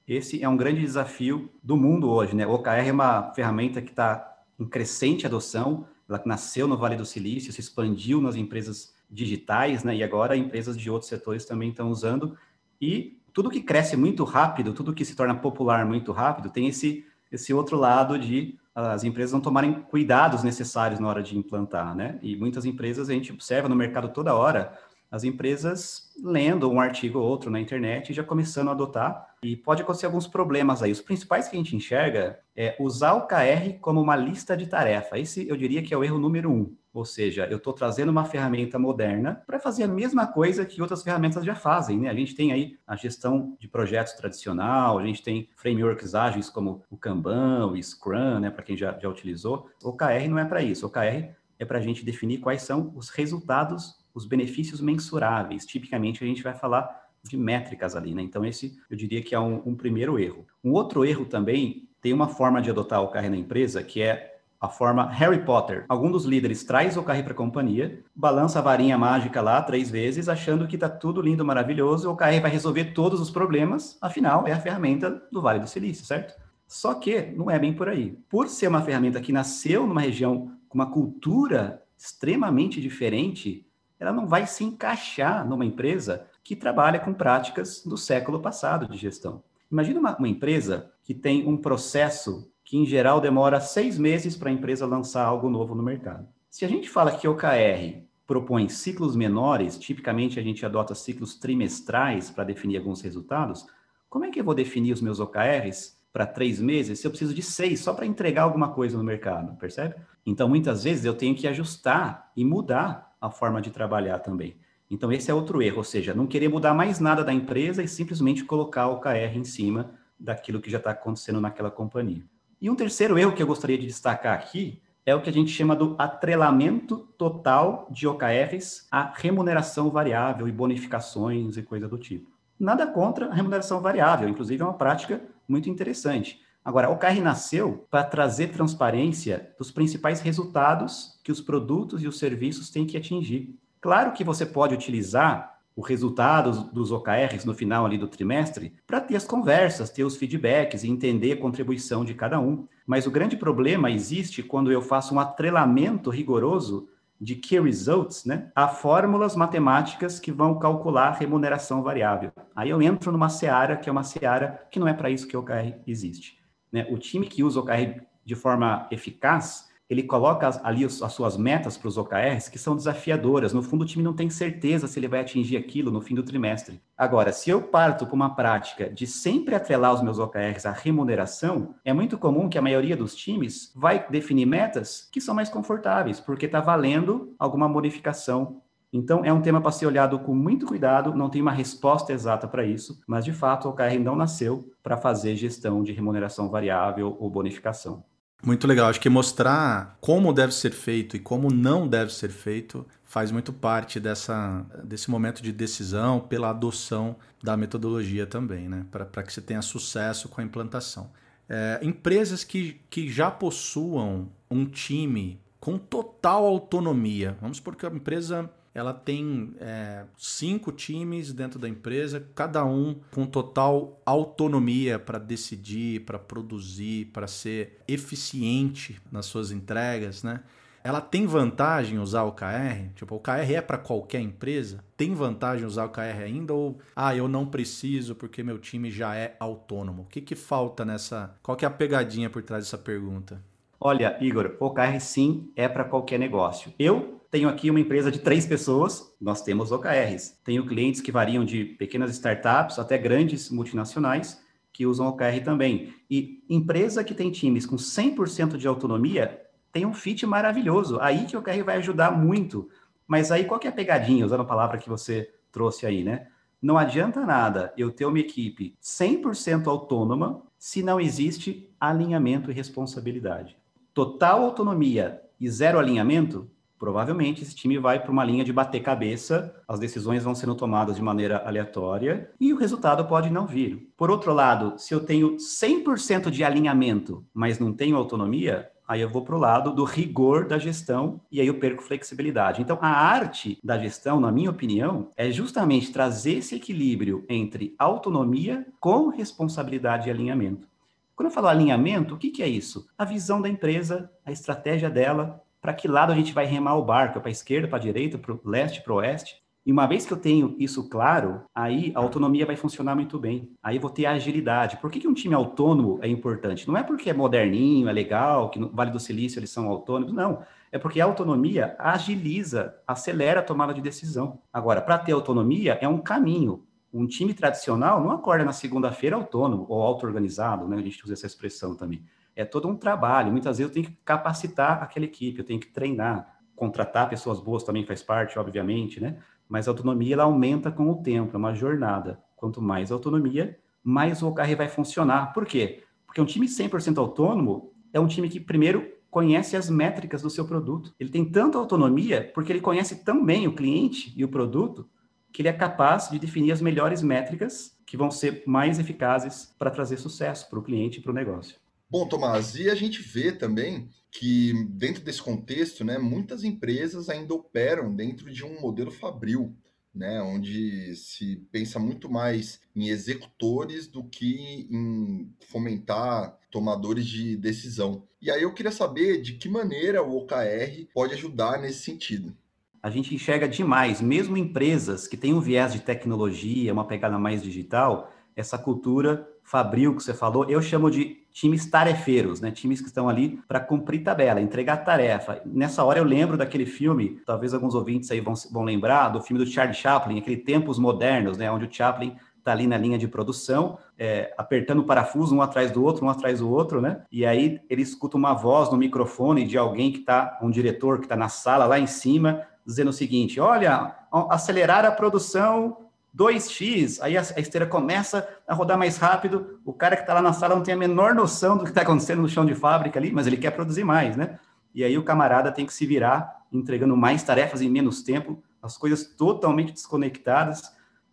Esse 0.06 0.42
é 0.42 0.48
um 0.48 0.56
grande 0.56 0.80
desafio 0.80 1.50
do 1.62 1.76
mundo 1.76 2.10
hoje, 2.10 2.34
né? 2.34 2.46
O 2.46 2.54
OKR 2.54 2.88
é 2.88 2.92
uma 2.92 3.32
ferramenta 3.34 3.80
que 3.80 3.90
está 3.90 4.42
em 4.58 4.66
crescente 4.66 5.26
adoção, 5.26 5.86
ela 6.08 6.20
nasceu 6.26 6.66
no 6.66 6.76
Vale 6.76 6.96
do 6.96 7.04
Silício, 7.04 7.52
se 7.52 7.60
expandiu 7.60 8.20
nas 8.20 8.34
empresas 8.34 8.94
digitais, 9.10 9.84
né? 9.84 9.94
E 9.96 10.02
agora 10.02 10.36
empresas 10.36 10.76
de 10.76 10.90
outros 10.90 11.08
setores 11.08 11.44
também 11.44 11.70
estão 11.70 11.90
usando. 11.90 12.36
E 12.80 13.18
tudo 13.32 13.50
que 13.50 13.62
cresce 13.62 13.96
muito 13.96 14.24
rápido, 14.24 14.72
tudo 14.72 14.94
que 14.94 15.04
se 15.04 15.14
torna 15.14 15.34
popular 15.34 15.86
muito 15.86 16.12
rápido, 16.12 16.50
tem 16.50 16.68
esse, 16.68 17.06
esse 17.30 17.54
outro 17.54 17.76
lado 17.76 18.18
de 18.18 18.58
as 18.74 19.02
empresas 19.02 19.32
não 19.32 19.40
tomarem 19.40 19.72
cuidados 19.72 20.44
necessários 20.44 21.00
na 21.00 21.08
hora 21.08 21.22
de 21.22 21.36
implantar, 21.36 21.96
né? 21.96 22.18
E 22.22 22.36
muitas 22.36 22.64
empresas 22.64 23.08
a 23.08 23.12
gente 23.12 23.32
observa 23.32 23.68
no 23.68 23.74
mercado 23.74 24.08
toda 24.10 24.34
hora 24.34 24.72
as 25.10 25.24
empresas 25.24 26.10
lendo 26.22 26.70
um 26.70 26.80
artigo 26.80 27.18
ou 27.18 27.26
outro 27.26 27.50
na 27.50 27.58
internet 27.58 28.10
e 28.10 28.14
já 28.14 28.22
começando 28.22 28.68
a 28.68 28.72
adotar. 28.72 29.26
E 29.42 29.56
pode 29.56 29.82
acontecer 29.82 30.06
alguns 30.06 30.26
problemas 30.26 30.82
aí. 30.82 30.92
Os 30.92 31.00
principais 31.00 31.48
que 31.48 31.56
a 31.56 31.58
gente 31.58 31.74
enxerga 31.74 32.38
é 32.54 32.76
usar 32.78 33.14
o 33.14 33.26
KR 33.26 33.78
como 33.80 34.00
uma 34.00 34.16
lista 34.16 34.56
de 34.56 34.66
tarefa. 34.66 35.18
Esse 35.18 35.48
eu 35.48 35.56
diria 35.56 35.82
que 35.82 35.94
é 35.94 35.96
o 35.96 36.04
erro 36.04 36.18
número 36.18 36.50
um. 36.50 36.76
Ou 36.98 37.04
seja, 37.04 37.46
eu 37.48 37.58
estou 37.58 37.72
trazendo 37.72 38.08
uma 38.08 38.24
ferramenta 38.24 38.76
moderna 38.76 39.40
para 39.46 39.60
fazer 39.60 39.84
a 39.84 39.88
mesma 39.88 40.26
coisa 40.26 40.66
que 40.66 40.82
outras 40.82 41.00
ferramentas 41.00 41.44
já 41.44 41.54
fazem. 41.54 42.00
Né? 42.00 42.10
A 42.10 42.14
gente 42.14 42.34
tem 42.34 42.50
aí 42.50 42.76
a 42.84 42.96
gestão 42.96 43.56
de 43.60 43.68
projetos 43.68 44.14
tradicional, 44.14 44.98
a 44.98 45.06
gente 45.06 45.22
tem 45.22 45.48
frameworks 45.54 46.16
ágeis 46.16 46.50
como 46.50 46.82
o 46.90 46.96
Kanban, 46.96 47.66
o 47.66 47.80
Scrum, 47.80 48.40
né, 48.40 48.50
para 48.50 48.64
quem 48.64 48.76
já, 48.76 48.98
já 48.98 49.08
utilizou. 49.08 49.70
O 49.80 49.90
OKR 49.90 50.26
não 50.28 50.40
é 50.40 50.44
para 50.44 50.60
isso. 50.60 50.86
O 50.86 50.88
OKR 50.88 51.36
é 51.56 51.64
para 51.64 51.78
a 51.78 51.80
gente 51.80 52.04
definir 52.04 52.38
quais 52.38 52.62
são 52.62 52.92
os 52.96 53.10
resultados, 53.10 54.04
os 54.12 54.26
benefícios 54.26 54.80
mensuráveis. 54.80 55.64
Tipicamente, 55.64 56.24
a 56.24 56.26
gente 56.26 56.42
vai 56.42 56.54
falar 56.54 57.06
de 57.22 57.36
métricas 57.36 57.94
ali, 57.94 58.12
né? 58.12 58.22
Então, 58.22 58.44
esse 58.44 58.76
eu 58.90 58.96
diria 58.96 59.22
que 59.22 59.36
é 59.36 59.38
um, 59.38 59.62
um 59.64 59.76
primeiro 59.76 60.18
erro. 60.18 60.44
Um 60.64 60.72
outro 60.72 61.04
erro 61.04 61.24
também 61.26 61.88
tem 62.00 62.12
uma 62.12 62.26
forma 62.26 62.60
de 62.60 62.70
adotar 62.70 63.00
o 63.00 63.04
OKR 63.04 63.30
na 63.30 63.36
empresa 63.36 63.84
que 63.84 64.02
é 64.02 64.37
a 64.60 64.68
forma 64.68 65.08
Harry 65.10 65.44
Potter. 65.44 65.84
Algum 65.88 66.10
dos 66.10 66.24
líderes 66.24 66.64
traz 66.64 66.96
o 66.96 67.00
OKR 67.00 67.22
para 67.22 67.32
a 67.32 67.36
companhia, 67.36 68.02
balança 68.14 68.58
a 68.58 68.62
varinha 68.62 68.98
mágica 68.98 69.40
lá 69.40 69.62
três 69.62 69.90
vezes, 69.90 70.28
achando 70.28 70.66
que 70.66 70.76
está 70.76 70.88
tudo 70.88 71.22
lindo, 71.22 71.44
maravilhoso, 71.44 72.08
o 72.08 72.12
OKR 72.12 72.40
vai 72.40 72.50
resolver 72.50 72.86
todos 72.86 73.20
os 73.20 73.30
problemas, 73.30 73.96
afinal, 74.00 74.46
é 74.46 74.52
a 74.52 74.60
ferramenta 74.60 75.22
do 75.30 75.40
Vale 75.40 75.60
do 75.60 75.68
Silício, 75.68 76.04
certo? 76.04 76.34
Só 76.66 76.94
que 76.94 77.22
não 77.34 77.50
é 77.50 77.58
bem 77.58 77.72
por 77.72 77.88
aí. 77.88 78.18
Por 78.28 78.48
ser 78.48 78.68
uma 78.68 78.82
ferramenta 78.82 79.20
que 79.20 79.32
nasceu 79.32 79.86
numa 79.86 80.02
região 80.02 80.52
com 80.68 80.78
uma 80.78 80.90
cultura 80.90 81.82
extremamente 81.96 82.80
diferente, 82.80 83.66
ela 83.98 84.12
não 84.12 84.26
vai 84.26 84.46
se 84.46 84.64
encaixar 84.64 85.48
numa 85.48 85.64
empresa 85.64 86.26
que 86.44 86.54
trabalha 86.54 87.00
com 87.00 87.12
práticas 87.12 87.82
do 87.84 87.96
século 87.96 88.40
passado 88.40 88.88
de 88.88 88.98
gestão. 88.98 89.42
Imagina 89.70 90.00
uma, 90.00 90.16
uma 90.16 90.28
empresa 90.28 90.90
que 91.02 91.14
tem 91.14 91.46
um 91.46 91.56
processo 91.56 92.50
que, 92.68 92.76
em 92.76 92.84
geral, 92.84 93.18
demora 93.18 93.60
seis 93.60 93.96
meses 93.96 94.36
para 94.36 94.50
a 94.50 94.52
empresa 94.52 94.84
lançar 94.84 95.24
algo 95.24 95.48
novo 95.48 95.74
no 95.74 95.82
mercado. 95.82 96.28
Se 96.50 96.66
a 96.66 96.68
gente 96.68 96.86
fala 96.86 97.12
que 97.12 97.26
OKR 97.26 98.02
propõe 98.26 98.68
ciclos 98.68 99.16
menores, 99.16 99.78
tipicamente 99.78 100.38
a 100.38 100.42
gente 100.42 100.66
adota 100.66 100.94
ciclos 100.94 101.34
trimestrais 101.34 102.30
para 102.30 102.44
definir 102.44 102.76
alguns 102.76 103.00
resultados, 103.00 103.66
como 104.10 104.26
é 104.26 104.30
que 104.30 104.38
eu 104.38 104.44
vou 104.44 104.54
definir 104.54 104.92
os 104.92 105.00
meus 105.00 105.18
OKRs 105.18 105.96
para 106.12 106.26
três 106.26 106.60
meses 106.60 107.00
se 107.00 107.06
eu 107.06 107.10
preciso 107.10 107.32
de 107.32 107.40
seis 107.40 107.80
só 107.80 107.94
para 107.94 108.04
entregar 108.04 108.42
alguma 108.42 108.68
coisa 108.68 108.98
no 108.98 109.04
mercado, 109.04 109.56
percebe? 109.56 109.94
Então, 110.26 110.46
muitas 110.46 110.84
vezes 110.84 111.06
eu 111.06 111.14
tenho 111.14 111.34
que 111.34 111.48
ajustar 111.48 112.30
e 112.36 112.44
mudar 112.44 113.16
a 113.18 113.30
forma 113.30 113.62
de 113.62 113.70
trabalhar 113.70 114.18
também. 114.18 114.58
Então, 114.90 115.10
esse 115.10 115.30
é 115.30 115.34
outro 115.34 115.62
erro, 115.62 115.78
ou 115.78 115.84
seja, 115.84 116.12
não 116.12 116.26
querer 116.26 116.50
mudar 116.50 116.74
mais 116.74 117.00
nada 117.00 117.24
da 117.24 117.32
empresa 117.32 117.82
e 117.82 117.88
simplesmente 117.88 118.44
colocar 118.44 118.88
o 118.88 119.00
KR 119.00 119.38
em 119.38 119.44
cima 119.44 119.94
daquilo 120.20 120.60
que 120.60 120.70
já 120.70 120.76
está 120.76 120.90
acontecendo 120.90 121.40
naquela 121.40 121.70
companhia. 121.70 122.26
E 122.60 122.68
um 122.68 122.74
terceiro 122.74 123.16
erro 123.16 123.32
que 123.32 123.42
eu 123.42 123.46
gostaria 123.46 123.78
de 123.78 123.86
destacar 123.86 124.34
aqui 124.34 124.82
é 125.06 125.14
o 125.14 125.22
que 125.22 125.30
a 125.30 125.32
gente 125.32 125.50
chama 125.50 125.76
do 125.76 125.94
atrelamento 125.96 126.98
total 127.16 127.86
de 127.88 128.06
OKRs 128.06 128.86
à 128.90 129.12
remuneração 129.14 129.90
variável 129.90 130.48
e 130.48 130.52
bonificações 130.52 131.56
e 131.56 131.62
coisa 131.62 131.88
do 131.88 131.96
tipo. 131.96 132.30
Nada 132.58 132.84
contra 132.86 133.26
a 133.26 133.34
remuneração 133.34 133.80
variável, 133.80 134.28
inclusive 134.28 134.60
é 134.60 134.66
uma 134.66 134.74
prática 134.74 135.22
muito 135.48 135.70
interessante. 135.70 136.40
Agora, 136.64 136.90
o 136.90 136.94
OKR 136.94 137.22
nasceu 137.22 137.86
para 137.88 138.02
trazer 138.02 138.48
transparência 138.48 139.54
dos 139.56 139.70
principais 139.70 140.20
resultados 140.20 141.18
que 141.22 141.30
os 141.30 141.40
produtos 141.40 142.02
e 142.02 142.08
os 142.08 142.18
serviços 142.18 142.70
têm 142.70 142.84
que 142.84 142.96
atingir. 142.96 143.56
Claro 143.80 144.12
que 144.12 144.24
você 144.24 144.44
pode 144.44 144.74
utilizar 144.74 145.57
o 145.78 145.80
resultado 145.80 146.72
dos 146.72 146.90
OKRs 146.90 147.44
no 147.44 147.54
final 147.54 147.86
ali 147.86 147.96
do 147.96 148.08
trimestre 148.08 148.74
para 148.84 149.00
ter 149.00 149.14
as 149.14 149.24
conversas, 149.24 149.88
ter 149.88 150.02
os 150.02 150.16
feedbacks 150.16 150.82
e 150.82 150.90
entender 150.90 151.34
a 151.34 151.36
contribuição 151.36 152.04
de 152.04 152.14
cada 152.14 152.40
um. 152.40 152.66
Mas 152.84 153.06
o 153.06 153.12
grande 153.12 153.36
problema 153.36 153.88
existe 153.88 154.42
quando 154.42 154.72
eu 154.72 154.82
faço 154.82 155.14
um 155.14 155.20
atrelamento 155.20 156.10
rigoroso 156.10 156.88
de 157.20 157.36
key 157.36 157.60
results, 157.60 158.24
né, 158.24 158.50
a 158.56 158.66
fórmulas 158.66 159.36
matemáticas 159.36 160.18
que 160.18 160.32
vão 160.32 160.58
calcular 160.58 161.12
remuneração 161.12 161.80
variável. 161.80 162.32
Aí 162.56 162.70
eu 162.70 162.82
entro 162.82 163.12
numa 163.12 163.28
seara 163.28 163.76
que 163.76 163.88
é 163.88 163.92
uma 163.92 164.02
seara 164.02 164.66
que 164.72 164.80
não 164.80 164.88
é 164.88 164.92
para 164.92 165.10
isso 165.10 165.28
que 165.28 165.36
o 165.36 165.40
OKR 165.40 165.76
existe. 165.86 166.40
Né? 166.72 166.88
O 166.90 166.98
time 166.98 167.28
que 167.28 167.44
usa 167.44 167.60
o 167.60 167.62
OKR 167.62 168.02
de 168.24 168.34
forma 168.34 168.88
eficaz 168.90 169.68
ele 169.88 170.02
coloca 170.02 170.48
ali 170.62 170.84
as 170.84 170.92
suas 170.92 171.36
metas 171.36 171.76
para 171.76 171.88
os 171.88 171.96
OKRs 171.96 172.48
que 172.50 172.58
são 172.58 172.76
desafiadoras. 172.76 173.52
No 173.52 173.62
fundo, 173.62 173.82
o 173.82 173.86
time 173.86 174.04
não 174.04 174.12
tem 174.12 174.28
certeza 174.28 174.86
se 174.86 174.98
ele 174.98 175.08
vai 175.08 175.20
atingir 175.20 175.56
aquilo 175.56 175.90
no 175.90 176.00
fim 176.00 176.14
do 176.14 176.22
trimestre. 176.22 176.80
Agora, 176.96 177.32
se 177.32 177.48
eu 177.48 177.62
parto 177.62 178.06
com 178.06 178.14
uma 178.14 178.34
prática 178.34 178.90
de 178.90 179.06
sempre 179.06 179.54
atrelar 179.54 179.94
os 179.94 180.02
meus 180.02 180.18
OKRs 180.18 180.66
à 180.66 180.72
remuneração, 180.72 181.74
é 181.84 181.92
muito 181.92 182.18
comum 182.18 182.48
que 182.48 182.58
a 182.58 182.62
maioria 182.62 182.96
dos 182.96 183.16
times 183.16 183.72
vai 183.74 184.06
definir 184.10 184.46
metas 184.46 185.08
que 185.10 185.20
são 185.20 185.34
mais 185.34 185.48
confortáveis, 185.48 186.20
porque 186.20 186.46
está 186.46 186.60
valendo 186.60 187.34
alguma 187.38 187.68
modificação 187.68 188.60
então, 188.90 189.22
é 189.22 189.30
um 189.30 189.42
tema 189.42 189.60
para 189.60 189.70
ser 189.70 189.84
olhado 189.84 190.18
com 190.18 190.34
muito 190.34 190.64
cuidado, 190.64 191.14
não 191.14 191.28
tem 191.28 191.42
uma 191.42 191.52
resposta 191.52 192.10
exata 192.10 192.48
para 192.48 192.64
isso, 192.64 192.98
mas 193.06 193.22
de 193.22 193.32
fato 193.32 193.68
o 193.68 193.70
OKR 193.70 193.98
não 194.00 194.16
nasceu 194.16 194.72
para 194.82 194.96
fazer 194.96 195.36
gestão 195.36 195.82
de 195.82 195.92
remuneração 195.92 196.48
variável 196.48 197.14
ou 197.20 197.28
bonificação. 197.28 198.02
Muito 198.44 198.66
legal. 198.66 198.88
Acho 198.88 199.00
que 199.00 199.08
mostrar 199.08 199.96
como 200.00 200.32
deve 200.32 200.54
ser 200.54 200.70
feito 200.70 201.16
e 201.16 201.18
como 201.18 201.52
não 201.52 201.88
deve 201.88 202.12
ser 202.12 202.30
feito 202.30 202.86
faz 203.04 203.30
muito 203.30 203.52
parte 203.52 203.98
dessa, 203.98 204.64
desse 204.84 205.10
momento 205.10 205.42
de 205.42 205.50
decisão 205.50 206.20
pela 206.20 206.50
adoção 206.50 207.16
da 207.42 207.56
metodologia 207.56 208.26
também, 208.26 208.68
né? 208.68 208.84
Para 208.90 209.22
que 209.22 209.32
você 209.32 209.40
tenha 209.40 209.62
sucesso 209.62 210.28
com 210.28 210.40
a 210.40 210.44
implantação. 210.44 211.10
É, 211.48 211.80
empresas 211.82 212.44
que, 212.44 212.80
que 212.90 213.10
já 213.10 213.30
possuam 213.30 214.28
um 214.50 214.66
time 214.66 215.40
com 215.58 215.78
total 215.78 216.44
autonomia, 216.44 217.36
vamos 217.40 217.56
supor 217.56 217.74
que 217.74 217.86
a 217.86 217.90
empresa 217.90 218.48
ela 218.74 218.92
tem 218.92 219.54
é, 219.60 220.04
cinco 220.16 220.70
times 220.72 221.32
dentro 221.32 221.58
da 221.58 221.68
empresa, 221.68 222.26
cada 222.34 222.64
um 222.64 223.00
com 223.12 223.26
total 223.26 224.00
autonomia 224.04 224.98
para 224.98 225.18
decidir, 225.18 226.04
para 226.04 226.18
produzir, 226.18 227.06
para 227.06 227.26
ser 227.26 227.80
eficiente 227.88 229.00
nas 229.10 229.26
suas 229.26 229.50
entregas, 229.50 230.22
né? 230.22 230.42
Ela 230.82 231.00
tem 231.00 231.26
vantagem 231.26 231.98
usar 231.98 232.22
o 232.22 232.32
KR? 232.32 232.94
Tipo, 232.94 233.16
o 233.16 233.20
KR 233.20 233.52
é 233.52 233.60
para 233.60 233.76
qualquer 233.76 234.20
empresa? 234.20 234.82
Tem 234.96 235.12
vantagem 235.12 235.66
usar 235.66 235.84
o 235.84 235.90
KR 235.90 236.22
ainda? 236.24 236.54
Ou, 236.54 236.78
ah, 236.94 237.14
eu 237.14 237.28
não 237.28 237.44
preciso 237.46 238.14
porque 238.14 238.42
meu 238.42 238.58
time 238.58 238.90
já 238.90 239.14
é 239.14 239.36
autônomo? 239.38 240.02
O 240.02 240.06
que, 240.06 240.20
que 240.20 240.34
falta 240.34 240.84
nessa. 240.84 241.34
Qual 241.42 241.56
que 241.56 241.64
é 241.64 241.68
a 241.68 241.70
pegadinha 241.70 242.30
por 242.30 242.42
trás 242.42 242.64
dessa 242.64 242.78
pergunta? 242.78 243.42
Olha, 243.80 244.16
Igor, 244.20 244.56
o 244.58 244.70
KR 244.70 244.98
sim 244.98 245.52
é 245.54 245.68
para 245.68 245.84
qualquer 245.84 246.18
negócio. 246.18 246.72
Eu 246.78 247.17
tenho 247.30 247.48
aqui 247.48 247.70
uma 247.70 247.80
empresa 247.80 248.10
de 248.10 248.20
três 248.20 248.46
pessoas, 248.46 249.14
nós 249.20 249.42
temos 249.42 249.70
OKRs. 249.70 250.38
Tenho 250.42 250.66
clientes 250.66 251.00
que 251.00 251.12
variam 251.12 251.44
de 251.44 251.64
pequenas 251.64 252.10
startups 252.12 252.78
até 252.78 252.96
grandes 252.96 253.50
multinacionais 253.50 254.40
que 254.72 254.86
usam 254.86 255.08
OKR 255.08 255.42
também. 255.44 255.92
E 256.10 256.42
empresa 256.48 257.04
que 257.04 257.14
tem 257.14 257.30
times 257.30 257.66
com 257.66 257.76
100% 257.76 258.56
de 258.56 258.66
autonomia 258.66 259.42
tem 259.70 259.84
um 259.84 259.92
fit 259.92 260.24
maravilhoso. 260.24 260.98
Aí 261.00 261.26
que 261.26 261.36
o 261.36 261.40
OKR 261.40 261.62
vai 261.64 261.76
ajudar 261.76 262.12
muito. 262.12 262.70
Mas 263.06 263.30
aí 263.30 263.44
qual 263.44 263.60
que 263.60 263.66
é 263.66 263.70
a 263.70 263.74
pegadinha, 263.74 264.24
usando 264.24 264.40
a 264.40 264.46
palavra 264.46 264.78
que 264.78 264.88
você 264.88 265.30
trouxe 265.52 265.84
aí, 265.84 266.02
né? 266.02 266.28
Não 266.60 266.78
adianta 266.78 267.24
nada 267.24 267.72
eu 267.76 267.90
ter 267.90 268.06
uma 268.06 268.18
equipe 268.18 268.76
100% 268.82 269.66
autônoma 269.66 270.42
se 270.58 270.82
não 270.82 271.00
existe 271.00 271.70
alinhamento 271.78 272.50
e 272.50 272.54
responsabilidade. 272.54 273.56
Total 273.92 274.42
autonomia 274.42 275.22
e 275.38 275.48
zero 275.48 275.78
alinhamento 275.78 276.50
provavelmente 276.78 277.42
esse 277.42 277.54
time 277.54 277.78
vai 277.78 278.00
para 278.00 278.12
uma 278.12 278.24
linha 278.24 278.44
de 278.44 278.52
bater 278.52 278.80
cabeça, 278.80 279.54
as 279.66 279.78
decisões 279.78 280.22
vão 280.22 280.34
sendo 280.34 280.54
tomadas 280.54 280.96
de 280.96 281.02
maneira 281.02 281.42
aleatória 281.44 282.30
e 282.40 282.52
o 282.52 282.56
resultado 282.56 283.04
pode 283.04 283.30
não 283.30 283.46
vir. 283.46 283.90
Por 283.96 284.10
outro 284.10 284.32
lado, 284.32 284.74
se 284.78 284.94
eu 284.94 285.00
tenho 285.00 285.36
100% 285.36 286.30
de 286.30 286.44
alinhamento, 286.44 287.24
mas 287.34 287.58
não 287.58 287.72
tenho 287.72 287.96
autonomia, 287.96 288.70
aí 288.86 289.02
eu 289.02 289.10
vou 289.10 289.22
para 289.22 289.34
o 289.34 289.38
lado 289.38 289.72
do 289.72 289.84
rigor 289.84 290.46
da 290.46 290.58
gestão 290.58 291.20
e 291.30 291.40
aí 291.40 291.46
eu 291.46 291.58
perco 291.58 291.82
flexibilidade. 291.82 292.62
Então, 292.62 292.78
a 292.80 292.88
arte 292.88 293.58
da 293.62 293.78
gestão, 293.78 294.18
na 294.18 294.32
minha 294.32 294.50
opinião, 294.50 295.10
é 295.16 295.30
justamente 295.30 295.92
trazer 295.92 296.38
esse 296.38 296.54
equilíbrio 296.54 297.24
entre 297.28 297.74
autonomia 297.78 298.66
com 298.80 299.08
responsabilidade 299.08 300.08
e 300.08 300.10
alinhamento. 300.10 300.66
Quando 301.14 301.30
eu 301.30 301.34
falo 301.34 301.48
alinhamento, 301.48 302.14
o 302.14 302.16
que, 302.16 302.30
que 302.30 302.44
é 302.44 302.48
isso? 302.48 302.88
A 302.96 303.04
visão 303.04 303.42
da 303.42 303.48
empresa, 303.48 304.08
a 304.24 304.30
estratégia 304.30 304.88
dela, 304.88 305.42
para 305.68 305.74
que 305.74 305.86
lado 305.86 306.10
a 306.10 306.14
gente 306.14 306.32
vai 306.32 306.46
remar 306.46 306.76
o 306.76 306.82
barco, 306.82 307.20
para 307.20 307.28
a 307.28 307.30
esquerda, 307.30 307.68
para 307.68 307.76
a 307.76 307.82
direita, 307.82 308.16
para 308.16 308.32
o 308.32 308.40
leste, 308.42 308.80
para 308.80 308.90
o 308.90 308.96
oeste. 308.96 309.36
E 309.66 309.70
uma 309.70 309.86
vez 309.86 310.06
que 310.06 310.12
eu 310.14 310.16
tenho 310.16 310.56
isso 310.58 310.88
claro, 310.88 311.42
aí 311.54 311.92
a 311.94 311.98
autonomia 311.98 312.46
vai 312.46 312.56
funcionar 312.56 312.94
muito 312.94 313.18
bem. 313.18 313.52
Aí 313.62 313.78
vou 313.78 313.90
ter 313.90 314.06
agilidade. 314.06 314.78
Por 314.78 314.90
que, 314.90 314.98
que 314.98 315.06
um 315.06 315.12
time 315.12 315.34
autônomo 315.34 315.98
é 316.00 316.08
importante? 316.08 316.66
Não 316.66 316.74
é 316.74 316.82
porque 316.82 317.10
é 317.10 317.12
moderninho, 317.12 317.86
é 317.86 317.92
legal, 317.92 318.48
que 318.48 318.58
no 318.58 318.70
Vale 318.70 318.90
do 318.90 318.98
Silício 318.98 319.38
eles 319.38 319.50
são 319.50 319.68
autônomos, 319.68 320.14
não. 320.14 320.42
É 320.72 320.78
porque 320.78 321.02
a 321.02 321.04
autonomia 321.04 321.76
agiliza, 321.78 322.74
acelera 322.86 323.40
a 323.40 323.42
tomada 323.44 323.74
de 323.74 323.82
decisão. 323.82 324.40
Agora, 324.50 324.80
para 324.80 324.96
ter 324.96 325.12
autonomia 325.12 325.76
é 325.82 325.86
um 325.86 325.98
caminho. 325.98 326.64
Um 326.90 327.06
time 327.06 327.34
tradicional 327.34 328.02
não 328.02 328.10
acorda 328.10 328.42
na 328.42 328.54
segunda-feira 328.54 329.16
autônomo 329.16 329.66
ou 329.68 329.82
auto-organizado, 329.82 330.66
né? 330.66 330.78
A 330.78 330.82
gente 330.82 331.04
usa 331.04 331.12
essa 331.12 331.26
expressão 331.26 331.74
também 331.74 332.02
é 332.38 332.44
todo 332.44 332.68
um 332.68 332.76
trabalho. 332.76 333.32
Muitas 333.32 333.58
vezes 333.58 333.68
eu 333.68 333.74
tenho 333.74 333.92
que 333.92 334.00
capacitar 334.04 334.80
aquela 334.80 335.04
equipe, 335.04 335.40
eu 335.40 335.44
tenho 335.44 335.58
que 335.58 335.66
treinar. 335.66 336.38
contratar 336.54 337.08
pessoas 337.08 337.38
boas 337.38 337.62
também 337.62 337.84
faz 337.84 338.02
parte, 338.02 338.36
obviamente, 338.36 339.00
né? 339.00 339.18
Mas 339.48 339.68
a 339.68 339.70
autonomia 339.70 340.14
ela 340.14 340.24
aumenta 340.24 340.72
com 340.72 340.90
o 340.90 341.02
tempo, 341.02 341.36
é 341.36 341.38
uma 341.38 341.54
jornada. 341.54 342.20
Quanto 342.34 342.60
mais 342.60 342.90
autonomia, 342.90 343.58
mais 343.82 344.22
o 344.22 344.28
OKR 344.28 344.56
vai 344.56 344.68
funcionar. 344.68 345.32
Por 345.32 345.46
quê? 345.46 345.84
Porque 346.04 346.20
um 346.20 346.24
time 346.24 346.46
100% 346.46 346.98
autônomo 346.98 347.72
é 347.92 348.00
um 348.00 348.08
time 348.08 348.28
que, 348.28 348.40
primeiro, 348.40 348.92
conhece 349.10 349.56
as 349.56 349.70
métricas 349.70 350.22
do 350.22 350.30
seu 350.30 350.44
produto. 350.46 350.94
Ele 350.98 351.10
tem 351.10 351.24
tanta 351.24 351.58
autonomia 351.58 352.30
porque 352.34 352.52
ele 352.52 352.60
conhece 352.60 353.04
tão 353.04 353.24
bem 353.24 353.46
o 353.46 353.54
cliente 353.54 354.12
e 354.16 354.24
o 354.24 354.28
produto 354.28 354.88
que 355.32 355.42
ele 355.42 355.48
é 355.48 355.52
capaz 355.52 356.08
de 356.10 356.18
definir 356.18 356.52
as 356.52 356.60
melhores 356.60 357.02
métricas 357.02 357.76
que 357.86 357.96
vão 357.96 358.10
ser 358.10 358.42
mais 358.46 358.78
eficazes 358.78 359.54
para 359.58 359.70
trazer 359.70 359.96
sucesso 359.96 360.48
para 360.50 360.58
o 360.58 360.62
cliente 360.62 360.98
e 360.98 361.02
para 361.02 361.12
o 361.12 361.14
negócio. 361.14 361.56
Bom, 361.90 362.06
Tomás, 362.06 362.54
e 362.54 362.68
a 362.68 362.74
gente 362.74 363.00
vê 363.00 363.32
também 363.32 363.88
que 364.10 364.52
dentro 364.70 365.02
desse 365.02 365.22
contexto, 365.22 365.84
né, 365.84 365.96
muitas 365.96 366.44
empresas 366.44 367.08
ainda 367.08 367.32
operam 367.32 367.94
dentro 367.94 368.30
de 368.30 368.44
um 368.44 368.60
modelo 368.60 368.90
fabril, 368.90 369.56
né, 369.94 370.20
onde 370.20 370.94
se 370.94 371.36
pensa 371.50 371.78
muito 371.78 372.10
mais 372.10 372.60
em 372.76 372.88
executores 372.88 373.86
do 373.86 374.04
que 374.04 374.68
em 374.70 375.32
fomentar 375.46 376.38
tomadores 376.50 377.06
de 377.06 377.36
decisão. 377.38 378.06
E 378.20 378.30
aí 378.30 378.42
eu 378.42 378.52
queria 378.52 378.72
saber 378.72 379.22
de 379.22 379.34
que 379.34 379.48
maneira 379.48 380.02
o 380.02 380.14
OKR 380.18 380.86
pode 380.92 381.14
ajudar 381.14 381.58
nesse 381.58 381.84
sentido 381.84 382.36
a 382.82 382.90
gente 382.90 383.14
enxerga 383.14 383.48
demais, 383.48 384.00
mesmo 384.00 384.36
empresas 384.36 385.06
que 385.08 385.16
têm 385.16 385.34
um 385.34 385.40
viés 385.40 385.72
de 385.72 385.80
tecnologia, 385.80 386.72
uma 386.72 386.86
pegada 386.86 387.18
mais 387.18 387.42
digital, 387.42 388.12
essa 388.38 388.56
cultura 388.56 389.28
fabril 389.42 389.96
que 389.96 390.02
você 390.02 390.14
falou, 390.14 390.48
eu 390.48 390.62
chamo 390.62 390.90
de 390.90 391.16
times 391.32 391.66
tarefeiros, 391.66 392.40
né? 392.40 392.50
Times 392.50 392.80
que 392.80 392.86
estão 392.86 393.08
ali 393.08 393.40
para 393.48 393.58
cumprir 393.58 394.02
tabela, 394.02 394.40
entregar 394.40 394.78
tarefa. 394.78 395.40
Nessa 395.44 395.82
hora 395.82 395.98
eu 395.98 396.04
lembro 396.04 396.36
daquele 396.36 396.66
filme, 396.66 397.20
talvez 397.26 397.52
alguns 397.52 397.74
ouvintes 397.74 398.10
aí 398.10 398.20
vão, 398.20 398.34
vão 398.52 398.62
lembrar, 398.62 399.08
do 399.08 399.20
filme 399.20 399.42
do 399.42 399.50
Charlie 399.50 399.74
Chaplin, 399.74 400.18
aquele 400.18 400.36
Tempos 400.36 400.78
Modernos, 400.78 401.36
né? 401.36 401.50
Onde 401.50 401.64
o 401.64 401.72
Chaplin 401.72 402.16
está 402.38 402.52
ali 402.52 402.66
na 402.66 402.78
linha 402.78 402.96
de 402.96 403.08
produção, 403.08 403.78
é, 403.98 404.32
apertando 404.38 404.80
o 404.80 404.84
parafuso 404.84 405.34
um 405.34 405.42
atrás 405.42 405.70
do 405.70 405.82
outro, 405.82 406.06
um 406.06 406.10
atrás 406.10 406.38
do 406.38 406.50
outro, 406.50 406.80
né? 406.80 407.02
E 407.10 407.26
aí 407.26 407.60
ele 407.68 407.82
escuta 407.82 408.16
uma 408.16 408.34
voz 408.34 408.70
no 408.70 408.76
microfone 408.76 409.46
de 409.46 409.58
alguém 409.58 409.90
que 409.90 409.98
está, 409.98 410.38
um 410.40 410.50
diretor 410.50 410.98
que 410.98 411.06
está 411.06 411.16
na 411.16 411.28
sala 411.28 411.66
lá 411.66 411.78
em 411.78 411.86
cima, 411.86 412.42
dizendo 412.64 412.90
o 412.90 412.92
seguinte: 412.92 413.40
olha, 413.40 413.96
acelerar 414.30 414.84
a 414.84 414.92
produção 414.92 415.87
2x, 416.18 416.98
aí 417.00 417.16
a, 417.16 417.20
esteira 417.20 417.64
começa 417.64 418.28
a 418.46 418.52
rodar 418.52 418.76
mais 418.76 418.96
rápido, 418.96 419.60
o 419.64 419.72
cara 419.72 419.94
que 419.94 420.02
está 420.02 420.12
lá 420.14 420.20
na 420.20 420.32
sala 420.32 420.56
não 420.56 420.64
tem 420.64 420.74
a 420.74 420.76
menor 420.76 421.14
noção 421.14 421.56
do 421.56 421.62
que 421.62 421.70
está 421.70 421.82
acontecendo 421.82 422.20
no 422.20 422.28
chão 422.28 422.44
de 422.44 422.56
fábrica 422.56 422.98
ali, 422.98 423.12
mas 423.12 423.28
ele 423.28 423.36
quer 423.36 423.52
produzir 423.52 423.84
mais, 423.84 424.16
né? 424.16 424.40
E 424.74 424.82
aí 424.82 424.98
o 424.98 425.04
camarada 425.04 425.52
tem 425.52 425.64
que 425.64 425.72
se 425.72 425.86
virar 425.86 426.44
entregando 426.52 426.96
mais 426.96 427.22
tarefas 427.22 427.62
em 427.62 427.70
menos 427.70 428.02
tempo, 428.02 428.42
as 428.60 428.76
coisas 428.76 429.04
totalmente 429.04 429.72
desconectadas. 429.72 430.62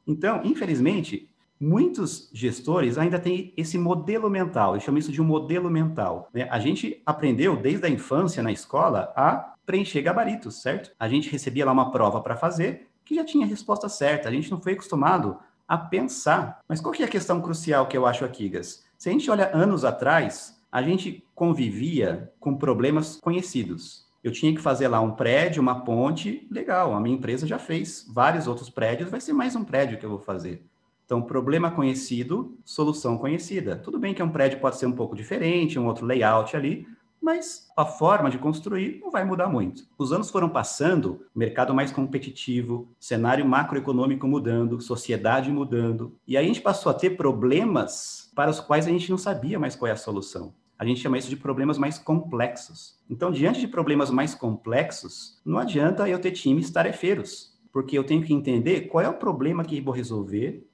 Então, 0.07 0.41
infelizmente, 0.43 1.29
muitos 1.59 2.29
gestores 2.33 2.97
ainda 2.97 3.19
têm 3.19 3.53
esse 3.55 3.77
modelo 3.77 4.29
mental, 4.29 4.73
eu 4.73 4.81
chamo 4.81 4.97
isso 4.97 5.11
de 5.11 5.21
um 5.21 5.25
modelo 5.25 5.69
mental. 5.69 6.29
Né? 6.33 6.47
A 6.49 6.59
gente 6.59 7.01
aprendeu 7.05 7.55
desde 7.55 7.85
a 7.85 7.89
infância 7.89 8.41
na 8.41 8.51
escola 8.51 9.13
a 9.15 9.53
preencher 9.65 10.01
gabaritos, 10.01 10.61
certo? 10.61 10.91
A 10.99 11.07
gente 11.07 11.29
recebia 11.29 11.65
lá 11.65 11.71
uma 11.71 11.91
prova 11.91 12.21
para 12.21 12.35
fazer 12.35 12.87
que 13.05 13.15
já 13.15 13.23
tinha 13.23 13.45
a 13.45 13.49
resposta 13.49 13.87
certa, 13.87 14.27
a 14.27 14.31
gente 14.31 14.51
não 14.51 14.59
foi 14.59 14.73
acostumado 14.73 15.37
a 15.67 15.77
pensar. 15.77 16.59
Mas 16.67 16.81
qual 16.81 16.93
que 16.93 17.03
é 17.03 17.05
a 17.05 17.09
questão 17.09 17.39
crucial 17.39 17.87
que 17.87 17.95
eu 17.95 18.05
acho 18.05 18.25
aqui, 18.25 18.49
Gas? 18.49 18.83
Se 18.97 19.09
a 19.09 19.11
gente 19.11 19.29
olha 19.29 19.55
anos 19.55 19.85
atrás, 19.85 20.59
a 20.71 20.81
gente 20.81 21.23
convivia 21.33 22.31
com 22.39 22.55
problemas 22.55 23.15
conhecidos. 23.17 24.05
Eu 24.23 24.31
tinha 24.31 24.53
que 24.53 24.61
fazer 24.61 24.87
lá 24.87 24.99
um 24.99 25.11
prédio, 25.11 25.61
uma 25.61 25.81
ponte, 25.83 26.47
legal, 26.49 26.93
a 26.95 26.99
minha 26.99 27.15
empresa 27.15 27.45
já 27.45 27.59
fez 27.59 28.05
vários 28.11 28.47
outros 28.47 28.69
prédios, 28.69 29.09
vai 29.09 29.21
ser 29.21 29.33
mais 29.33 29.55
um 29.55 29.63
prédio 29.63 29.99
que 29.99 30.05
eu 30.05 30.09
vou 30.09 30.19
fazer. 30.19 30.65
Então, 31.05 31.21
problema 31.21 31.69
conhecido, 31.69 32.57
solução 32.65 33.19
conhecida. 33.19 33.75
Tudo 33.75 33.99
bem 33.99 34.15
que 34.15 34.23
um 34.23 34.29
prédio 34.29 34.59
pode 34.59 34.77
ser 34.77 34.87
um 34.87 34.91
pouco 34.91 35.15
diferente, 35.15 35.77
um 35.77 35.85
outro 35.85 36.05
layout 36.05 36.57
ali, 36.57 36.87
mas 37.21 37.67
a 37.75 37.85
forma 37.85 38.29
de 38.29 38.37
construir 38.37 38.99
não 39.01 39.09
vai 39.09 39.23
mudar 39.25 39.47
muito. 39.47 39.83
Os 39.97 40.13
anos 40.13 40.29
foram 40.29 40.49
passando, 40.49 41.25
mercado 41.33 41.73
mais 41.73 41.91
competitivo, 41.91 42.87
cenário 42.99 43.45
macroeconômico 43.45 44.27
mudando, 44.27 44.79
sociedade 44.79 45.51
mudando, 45.51 46.15
e 46.27 46.37
aí 46.37 46.45
a 46.45 46.47
gente 46.47 46.61
passou 46.61 46.89
a 46.89 46.95
ter 46.95 47.11
problemas 47.11 48.31
para 48.35 48.51
os 48.51 48.59
quais 48.59 48.85
a 48.85 48.89
gente 48.89 49.09
não 49.09 49.17
sabia 49.17 49.57
mais 49.57 49.75
qual 49.75 49.89
é 49.89 49.91
a 49.91 49.97
solução. 49.97 50.53
A 50.77 50.85
gente 50.85 50.99
chama 50.99 51.17
isso 51.17 51.29
de 51.29 51.37
problemas 51.37 51.77
mais 51.77 51.97
complexos. 51.97 52.99
Então, 53.09 53.31
diante 53.31 53.61
de 53.61 53.67
problemas 53.67 54.09
mais 54.11 54.35
complexos, 54.35 55.41
não 55.45 55.57
adianta 55.57 56.07
eu 56.07 56.19
ter 56.19 56.31
times 56.31 56.69
tarefeiros, 56.69 57.57
porque 57.71 57.97
eu 57.97 58.03
tenho 58.03 58.21
que 58.21 58.33
entender 58.33 58.81
qual 58.81 59.03
é 59.03 59.07
o 59.07 59.13
problema 59.13 59.63
que 59.63 59.79
vou 59.79 59.93
resolver 59.93 60.67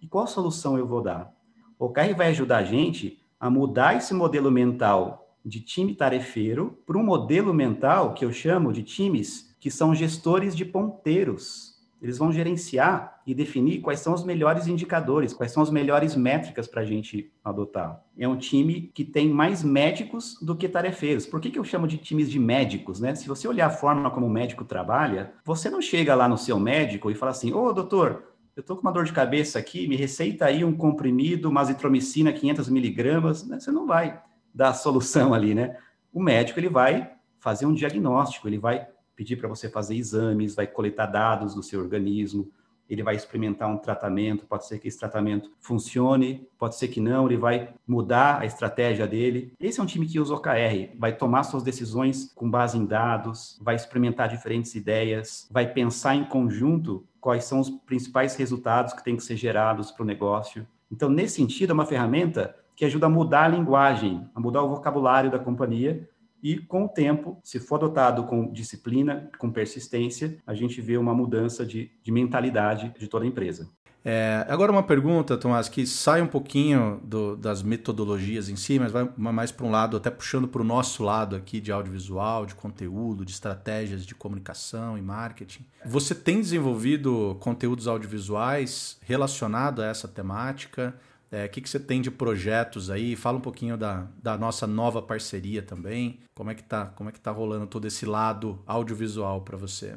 e 0.00 0.06
qual 0.06 0.26
solução 0.26 0.78
eu 0.78 0.86
vou 0.86 1.02
dar. 1.02 1.32
O 1.78 1.88
KR 1.88 2.14
vai 2.16 2.28
ajudar 2.28 2.58
a 2.58 2.64
gente 2.64 3.20
a 3.38 3.50
mudar 3.50 3.96
esse 3.96 4.14
modelo 4.14 4.50
mental 4.50 5.27
de 5.48 5.60
time 5.60 5.94
tarefeiro 5.94 6.78
para 6.86 6.98
um 6.98 7.02
modelo 7.02 7.54
mental 7.54 8.12
que 8.12 8.24
eu 8.24 8.32
chamo 8.32 8.72
de 8.72 8.82
times 8.82 9.56
que 9.58 9.70
são 9.70 9.94
gestores 9.94 10.54
de 10.54 10.64
ponteiros. 10.64 11.78
Eles 12.00 12.16
vão 12.16 12.30
gerenciar 12.30 13.20
e 13.26 13.34
definir 13.34 13.80
quais 13.80 13.98
são 13.98 14.14
os 14.14 14.24
melhores 14.24 14.68
indicadores, 14.68 15.32
quais 15.32 15.50
são 15.50 15.60
as 15.60 15.70
melhores 15.70 16.14
métricas 16.14 16.68
para 16.68 16.82
a 16.82 16.84
gente 16.84 17.32
adotar. 17.42 18.00
É 18.16 18.28
um 18.28 18.36
time 18.36 18.92
que 18.94 19.04
tem 19.04 19.28
mais 19.28 19.64
médicos 19.64 20.38
do 20.40 20.54
que 20.54 20.68
tarefeiros. 20.68 21.26
Por 21.26 21.40
que, 21.40 21.50
que 21.50 21.58
eu 21.58 21.64
chamo 21.64 21.88
de 21.88 21.96
times 21.96 22.30
de 22.30 22.38
médicos? 22.38 23.00
Né? 23.00 23.16
Se 23.16 23.26
você 23.26 23.48
olhar 23.48 23.66
a 23.66 23.70
forma 23.70 24.12
como 24.12 24.26
o 24.26 24.30
médico 24.30 24.64
trabalha, 24.64 25.32
você 25.44 25.68
não 25.68 25.82
chega 25.82 26.14
lá 26.14 26.28
no 26.28 26.38
seu 26.38 26.60
médico 26.60 27.10
e 27.10 27.16
fala 27.16 27.32
assim: 27.32 27.52
Ô, 27.52 27.72
doutor, 27.72 28.22
eu 28.54 28.60
estou 28.60 28.76
com 28.76 28.82
uma 28.82 28.92
dor 28.92 29.04
de 29.04 29.12
cabeça 29.12 29.58
aqui, 29.58 29.88
me 29.88 29.96
receita 29.96 30.44
aí 30.44 30.64
um 30.64 30.76
comprimido, 30.76 31.48
uma 31.48 31.62
azitromicina 31.62 32.32
500 32.32 32.68
miligramas. 32.68 33.44
Né? 33.44 33.58
Você 33.58 33.72
não 33.72 33.86
vai 33.86 34.20
da 34.54 34.72
solução 34.72 35.34
ali, 35.34 35.54
né? 35.54 35.76
O 36.12 36.22
médico 36.22 36.58
ele 36.58 36.68
vai 36.68 37.12
fazer 37.38 37.66
um 37.66 37.74
diagnóstico, 37.74 38.48
ele 38.48 38.58
vai 38.58 38.86
pedir 39.14 39.36
para 39.36 39.48
você 39.48 39.68
fazer 39.68 39.96
exames, 39.96 40.54
vai 40.54 40.66
coletar 40.66 41.06
dados 41.06 41.54
do 41.54 41.62
seu 41.62 41.80
organismo, 41.80 42.50
ele 42.88 43.02
vai 43.02 43.14
experimentar 43.14 43.68
um 43.68 43.76
tratamento, 43.76 44.46
pode 44.46 44.66
ser 44.66 44.78
que 44.78 44.88
esse 44.88 44.98
tratamento 44.98 45.52
funcione, 45.60 46.48
pode 46.58 46.76
ser 46.76 46.88
que 46.88 47.00
não, 47.00 47.26
ele 47.26 47.36
vai 47.36 47.74
mudar 47.86 48.40
a 48.40 48.46
estratégia 48.46 49.06
dele. 49.06 49.52
Esse 49.60 49.78
é 49.78 49.82
um 49.82 49.86
time 49.86 50.06
que 50.06 50.18
usa 50.18 50.34
OKR, 50.34 50.96
vai 50.98 51.14
tomar 51.14 51.42
suas 51.42 51.62
decisões 51.62 52.32
com 52.34 52.50
base 52.50 52.78
em 52.78 52.86
dados, 52.86 53.58
vai 53.60 53.74
experimentar 53.74 54.28
diferentes 54.28 54.74
ideias, 54.74 55.46
vai 55.50 55.70
pensar 55.70 56.14
em 56.14 56.24
conjunto 56.24 57.04
quais 57.20 57.44
são 57.44 57.60
os 57.60 57.68
principais 57.68 58.36
resultados 58.36 58.94
que 58.94 59.04
têm 59.04 59.16
que 59.16 59.24
ser 59.24 59.36
gerados 59.36 59.90
para 59.90 60.02
o 60.02 60.06
negócio. 60.06 60.66
Então, 60.90 61.10
nesse 61.10 61.36
sentido, 61.36 61.70
é 61.70 61.74
uma 61.74 61.84
ferramenta 61.84 62.56
que 62.78 62.84
ajuda 62.84 63.06
a 63.06 63.10
mudar 63.10 63.46
a 63.46 63.48
linguagem, 63.48 64.24
a 64.32 64.38
mudar 64.38 64.62
o 64.62 64.68
vocabulário 64.68 65.32
da 65.32 65.38
companhia. 65.38 66.08
E 66.40 66.58
com 66.58 66.84
o 66.84 66.88
tempo, 66.88 67.36
se 67.42 67.58
for 67.58 67.74
adotado 67.74 68.22
com 68.22 68.52
disciplina, 68.52 69.28
com 69.36 69.50
persistência, 69.50 70.38
a 70.46 70.54
gente 70.54 70.80
vê 70.80 70.96
uma 70.96 71.12
mudança 71.12 71.66
de, 71.66 71.90
de 72.00 72.12
mentalidade 72.12 72.94
de 72.96 73.08
toda 73.08 73.24
a 73.24 73.28
empresa. 73.28 73.68
É, 74.04 74.46
agora 74.48 74.70
uma 74.70 74.84
pergunta, 74.84 75.36
Tomás, 75.36 75.68
que 75.68 75.84
sai 75.88 76.22
um 76.22 76.28
pouquinho 76.28 77.00
do, 77.02 77.36
das 77.36 77.64
metodologias 77.64 78.48
em 78.48 78.54
si, 78.54 78.78
mas 78.78 78.92
vai 78.92 79.10
mais 79.16 79.50
para 79.50 79.66
um 79.66 79.72
lado, 79.72 79.96
até 79.96 80.08
puxando 80.08 80.46
para 80.46 80.62
o 80.62 80.64
nosso 80.64 81.02
lado 81.02 81.34
aqui 81.34 81.60
de 81.60 81.72
audiovisual, 81.72 82.46
de 82.46 82.54
conteúdo, 82.54 83.24
de 83.24 83.32
estratégias 83.32 84.06
de 84.06 84.14
comunicação 84.14 84.96
e 84.96 85.02
marketing. 85.02 85.66
Você 85.84 86.14
tem 86.14 86.40
desenvolvido 86.40 87.36
conteúdos 87.40 87.88
audiovisuais 87.88 89.00
relacionados 89.02 89.82
a 89.82 89.88
essa 89.88 90.06
temática? 90.06 90.94
É, 91.30 91.44
o 91.44 91.48
que, 91.48 91.60
que 91.60 91.68
você 91.68 91.78
tem 91.78 92.00
de 92.00 92.10
projetos 92.10 92.90
aí? 92.90 93.14
Fala 93.14 93.36
um 93.36 93.40
pouquinho 93.40 93.76
da, 93.76 94.06
da 94.22 94.38
nossa 94.38 94.66
nova 94.66 95.02
parceria 95.02 95.62
também. 95.62 96.20
Como 96.34 96.50
é 96.50 96.54
que 96.54 96.62
tá, 96.62 96.86
como 96.86 97.10
é 97.10 97.12
que 97.12 97.20
tá 97.20 97.30
rolando 97.30 97.66
todo 97.66 97.86
esse 97.86 98.06
lado 98.06 98.58
audiovisual 98.66 99.42
para 99.42 99.56
você? 99.56 99.96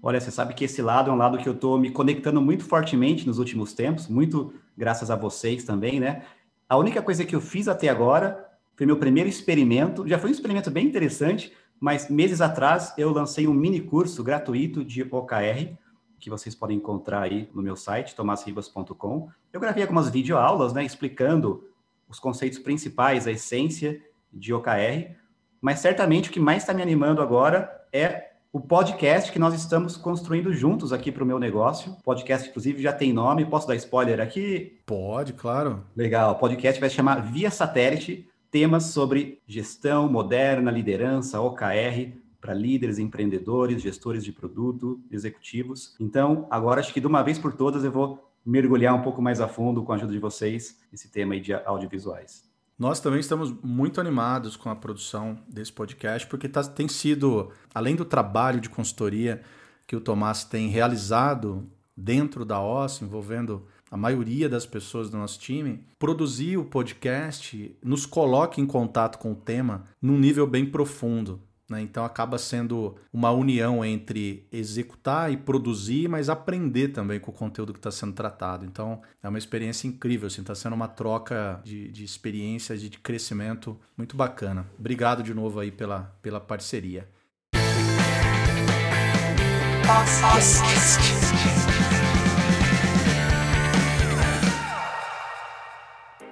Olha, 0.00 0.20
você 0.20 0.30
sabe 0.30 0.54
que 0.54 0.64
esse 0.64 0.80
lado 0.80 1.10
é 1.10 1.12
um 1.12 1.16
lado 1.16 1.38
que 1.38 1.48
eu 1.48 1.54
estou 1.54 1.76
me 1.76 1.90
conectando 1.90 2.40
muito 2.40 2.64
fortemente 2.64 3.26
nos 3.26 3.38
últimos 3.38 3.72
tempos, 3.72 4.06
muito 4.06 4.54
graças 4.76 5.10
a 5.10 5.16
vocês 5.16 5.64
também, 5.64 5.98
né? 5.98 6.22
A 6.68 6.76
única 6.76 7.02
coisa 7.02 7.24
que 7.24 7.34
eu 7.34 7.40
fiz 7.40 7.66
até 7.66 7.88
agora 7.88 8.46
foi 8.76 8.86
meu 8.86 8.96
primeiro 8.96 9.28
experimento. 9.28 10.06
Já 10.06 10.18
foi 10.18 10.30
um 10.30 10.32
experimento 10.32 10.70
bem 10.70 10.86
interessante, 10.86 11.52
mas 11.80 12.08
meses 12.08 12.40
atrás 12.40 12.94
eu 12.96 13.10
lancei 13.10 13.48
um 13.48 13.54
mini 13.54 13.80
curso 13.80 14.22
gratuito 14.22 14.84
de 14.84 15.02
OKR 15.10 15.76
que 16.18 16.30
vocês 16.30 16.54
podem 16.54 16.76
encontrar 16.76 17.22
aí 17.22 17.48
no 17.54 17.62
meu 17.62 17.76
site, 17.76 18.14
tomasribas.com. 18.14 19.28
Eu 19.52 19.60
gravei 19.60 19.82
algumas 19.82 20.08
videoaulas, 20.08 20.72
né, 20.72 20.84
explicando 20.84 21.64
os 22.08 22.18
conceitos 22.18 22.58
principais, 22.58 23.26
a 23.26 23.32
essência 23.32 24.02
de 24.32 24.52
OKR, 24.52 25.14
mas 25.60 25.80
certamente 25.80 26.30
o 26.30 26.32
que 26.32 26.40
mais 26.40 26.62
está 26.62 26.72
me 26.72 26.82
animando 26.82 27.20
agora 27.20 27.86
é 27.92 28.28
o 28.52 28.60
podcast 28.60 29.30
que 29.30 29.38
nós 29.38 29.54
estamos 29.54 29.96
construindo 29.96 30.52
juntos 30.52 30.92
aqui 30.92 31.12
para 31.12 31.22
o 31.22 31.26
meu 31.26 31.38
negócio. 31.38 31.92
O 31.92 32.02
podcast, 32.02 32.48
inclusive, 32.48 32.82
já 32.82 32.92
tem 32.92 33.12
nome. 33.12 33.44
Posso 33.44 33.68
dar 33.68 33.76
spoiler 33.76 34.20
aqui? 34.20 34.78
Pode, 34.86 35.34
claro. 35.34 35.84
Legal. 35.94 36.32
O 36.32 36.36
podcast 36.36 36.80
vai 36.80 36.88
se 36.88 36.96
chamar 36.96 37.20
Via 37.30 37.50
Satélite, 37.50 38.26
temas 38.50 38.84
sobre 38.84 39.40
gestão 39.46 40.10
moderna, 40.10 40.70
liderança, 40.70 41.40
OKR, 41.40 42.14
para 42.40 42.54
líderes, 42.54 42.98
empreendedores, 42.98 43.82
gestores 43.82 44.24
de 44.24 44.32
produto, 44.32 45.00
executivos. 45.10 45.94
Então, 45.98 46.46
agora 46.50 46.80
acho 46.80 46.92
que 46.92 47.00
de 47.00 47.06
uma 47.06 47.22
vez 47.22 47.38
por 47.38 47.52
todas 47.52 47.84
eu 47.84 47.92
vou 47.92 48.28
mergulhar 48.44 48.94
um 48.94 49.02
pouco 49.02 49.20
mais 49.20 49.40
a 49.40 49.48
fundo 49.48 49.82
com 49.82 49.92
a 49.92 49.96
ajuda 49.96 50.12
de 50.12 50.18
vocês 50.18 50.78
nesse 50.90 51.10
tema 51.10 51.34
aí 51.34 51.40
de 51.40 51.52
audiovisuais. 51.52 52.48
Nós 52.78 53.00
também 53.00 53.18
estamos 53.18 53.52
muito 53.62 54.00
animados 54.00 54.56
com 54.56 54.70
a 54.70 54.76
produção 54.76 55.38
desse 55.48 55.72
podcast, 55.72 56.26
porque 56.28 56.48
tá, 56.48 56.62
tem 56.62 56.86
sido, 56.86 57.50
além 57.74 57.96
do 57.96 58.04
trabalho 58.04 58.60
de 58.60 58.70
consultoria 58.70 59.42
que 59.84 59.96
o 59.96 60.00
Tomás 60.00 60.44
tem 60.44 60.68
realizado 60.68 61.68
dentro 61.96 62.44
da 62.44 62.62
OS, 62.62 63.02
envolvendo 63.02 63.66
a 63.90 63.96
maioria 63.96 64.48
das 64.48 64.64
pessoas 64.64 65.10
do 65.10 65.16
nosso 65.16 65.40
time, 65.40 65.84
produzir 65.98 66.56
o 66.56 66.64
podcast 66.64 67.76
nos 67.82 68.06
coloca 68.06 68.60
em 68.60 68.66
contato 68.66 69.18
com 69.18 69.32
o 69.32 69.36
tema 69.36 69.84
num 70.00 70.18
nível 70.18 70.46
bem 70.46 70.64
profundo. 70.64 71.42
Né? 71.68 71.82
Então 71.82 72.04
acaba 72.04 72.38
sendo 72.38 72.96
uma 73.12 73.30
união 73.30 73.84
entre 73.84 74.46
executar 74.50 75.30
e 75.30 75.36
produzir, 75.36 76.08
mas 76.08 76.28
aprender 76.28 76.88
também 76.88 77.20
com 77.20 77.30
o 77.30 77.34
conteúdo 77.34 77.72
que 77.72 77.78
está 77.78 77.90
sendo 77.90 78.14
tratado. 78.14 78.64
Então 78.64 79.02
é 79.22 79.28
uma 79.28 79.38
experiência 79.38 79.86
incrível, 79.86 80.28
está 80.28 80.52
assim, 80.52 80.62
sendo 80.62 80.74
uma 80.74 80.88
troca 80.88 81.60
de, 81.64 81.88
de 81.90 82.04
experiências 82.04 82.82
e 82.82 82.88
de 82.88 82.98
crescimento 82.98 83.78
muito 83.96 84.16
bacana. 84.16 84.66
Obrigado 84.78 85.22
de 85.22 85.34
novo 85.34 85.60
aí 85.60 85.70
pela, 85.70 86.16
pela 86.22 86.40
parceria. 86.40 87.08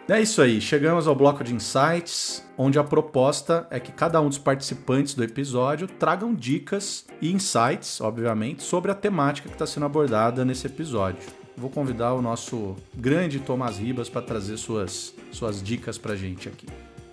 É 0.08 0.20
isso 0.20 0.40
aí, 0.40 0.60
chegamos 0.60 1.08
ao 1.08 1.16
bloco 1.16 1.42
de 1.42 1.52
insights, 1.52 2.40
onde 2.56 2.78
a 2.78 2.84
proposta 2.84 3.66
é 3.72 3.80
que 3.80 3.90
cada 3.90 4.20
um 4.20 4.28
dos 4.28 4.38
participantes 4.38 5.14
do 5.14 5.24
episódio 5.24 5.88
tragam 5.88 6.32
dicas 6.32 7.04
e 7.20 7.32
insights, 7.32 8.00
obviamente, 8.00 8.62
sobre 8.62 8.92
a 8.92 8.94
temática 8.94 9.48
que 9.48 9.56
está 9.56 9.66
sendo 9.66 9.84
abordada 9.84 10.44
nesse 10.44 10.68
episódio. 10.68 11.18
Vou 11.56 11.68
convidar 11.68 12.14
o 12.14 12.22
nosso 12.22 12.76
grande 12.94 13.40
Tomás 13.40 13.78
Ribas 13.78 14.08
para 14.08 14.22
trazer 14.22 14.56
suas, 14.58 15.12
suas 15.32 15.60
dicas 15.60 15.98
para 15.98 16.14
gente 16.14 16.48
aqui. 16.48 16.68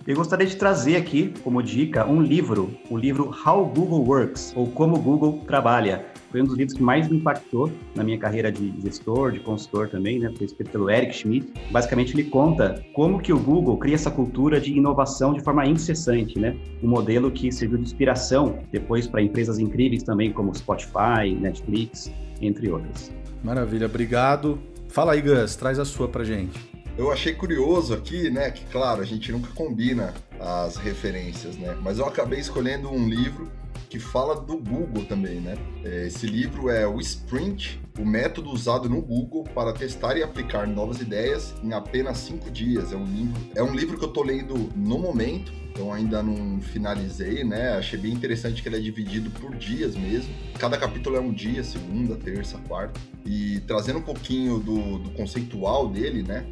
Eu 0.06 0.14
gostaria 0.14 0.46
de 0.46 0.54
trazer 0.54 0.94
aqui 0.94 1.34
como 1.42 1.64
dica 1.64 2.06
um 2.06 2.22
livro, 2.22 2.78
o 2.88 2.96
livro 2.96 3.34
How 3.44 3.66
Google 3.66 4.04
Works, 4.06 4.52
ou 4.54 4.68
Como 4.68 5.00
Google 5.00 5.42
Trabalha, 5.48 6.06
foi 6.34 6.42
um 6.42 6.46
dos 6.46 6.56
livros 6.56 6.76
que 6.76 6.82
mais 6.82 7.08
me 7.08 7.18
impactou 7.18 7.70
na 7.94 8.02
minha 8.02 8.18
carreira 8.18 8.50
de 8.50 8.74
gestor, 8.82 9.30
de 9.30 9.38
consultor 9.38 9.88
também, 9.88 10.18
né? 10.18 10.32
Foi 10.36 10.46
escrito 10.46 10.68
pelo 10.68 10.90
Eric 10.90 11.14
Schmidt. 11.14 11.52
Basicamente, 11.70 12.12
ele 12.12 12.24
conta 12.24 12.84
como 12.92 13.20
que 13.20 13.32
o 13.32 13.38
Google 13.38 13.76
cria 13.76 13.94
essa 13.94 14.10
cultura 14.10 14.60
de 14.60 14.72
inovação 14.72 15.32
de 15.32 15.40
forma 15.44 15.64
incessante, 15.64 16.36
né? 16.36 16.56
Um 16.82 16.88
modelo 16.88 17.30
que 17.30 17.52
serviu 17.52 17.78
de 17.78 17.84
inspiração 17.84 18.58
depois 18.72 19.06
para 19.06 19.22
empresas 19.22 19.60
incríveis 19.60 20.02
também, 20.02 20.32
como 20.32 20.52
Spotify, 20.52 21.30
Netflix, 21.40 22.12
entre 22.40 22.68
outras. 22.68 23.12
Maravilha, 23.44 23.86
obrigado. 23.86 24.58
Fala 24.88 25.12
aí, 25.12 25.22
Gus, 25.22 25.54
traz 25.54 25.78
a 25.78 25.84
sua 25.84 26.08
pra 26.08 26.24
gente. 26.24 26.58
Eu 26.98 27.12
achei 27.12 27.32
curioso 27.32 27.94
aqui, 27.94 28.28
né, 28.28 28.50
que 28.50 28.64
claro, 28.72 29.00
a 29.00 29.04
gente 29.04 29.30
nunca 29.30 29.50
combina 29.54 30.12
as 30.40 30.76
referências, 30.78 31.56
né? 31.56 31.76
Mas 31.80 32.00
eu 32.00 32.06
acabei 32.06 32.40
escolhendo 32.40 32.88
um 32.90 33.08
livro 33.08 33.48
que 33.94 33.98
fala 34.00 34.34
do 34.34 34.56
Google 34.56 35.04
também, 35.04 35.40
né? 35.40 35.56
É, 35.84 36.08
esse 36.08 36.26
livro 36.26 36.68
é 36.68 36.84
o 36.84 36.98
Sprint, 36.98 37.80
o 37.96 38.04
método 38.04 38.50
usado 38.50 38.88
no 38.88 39.00
Google 39.00 39.44
para 39.44 39.72
testar 39.72 40.16
e 40.16 40.22
aplicar 40.24 40.66
novas 40.66 41.00
ideias 41.00 41.54
em 41.62 41.72
apenas 41.72 42.18
cinco 42.18 42.50
dias. 42.50 42.92
É 42.92 42.96
um 42.96 43.04
livro, 43.04 43.40
é 43.54 43.62
um 43.62 43.72
livro 43.72 43.96
que 43.96 44.04
eu 44.04 44.08
estou 44.08 44.24
lendo 44.24 44.68
no 44.74 44.98
momento, 44.98 45.52
então 45.70 45.92
ainda 45.92 46.24
não 46.24 46.60
finalizei, 46.60 47.44
né? 47.44 47.74
Achei 47.74 47.96
bem 47.96 48.12
interessante 48.12 48.60
que 48.60 48.68
ele 48.68 48.78
é 48.78 48.80
dividido 48.80 49.30
por 49.30 49.54
dias 49.54 49.94
mesmo. 49.94 50.34
Cada 50.58 50.76
capítulo 50.76 51.14
é 51.14 51.20
um 51.20 51.32
dia, 51.32 51.62
segunda, 51.62 52.16
terça, 52.16 52.58
quarta. 52.66 53.00
E 53.24 53.60
trazendo 53.60 54.00
um 54.00 54.02
pouquinho 54.02 54.58
do, 54.58 54.98
do 54.98 55.10
conceitual 55.10 55.88
dele, 55.88 56.24
né? 56.24 56.44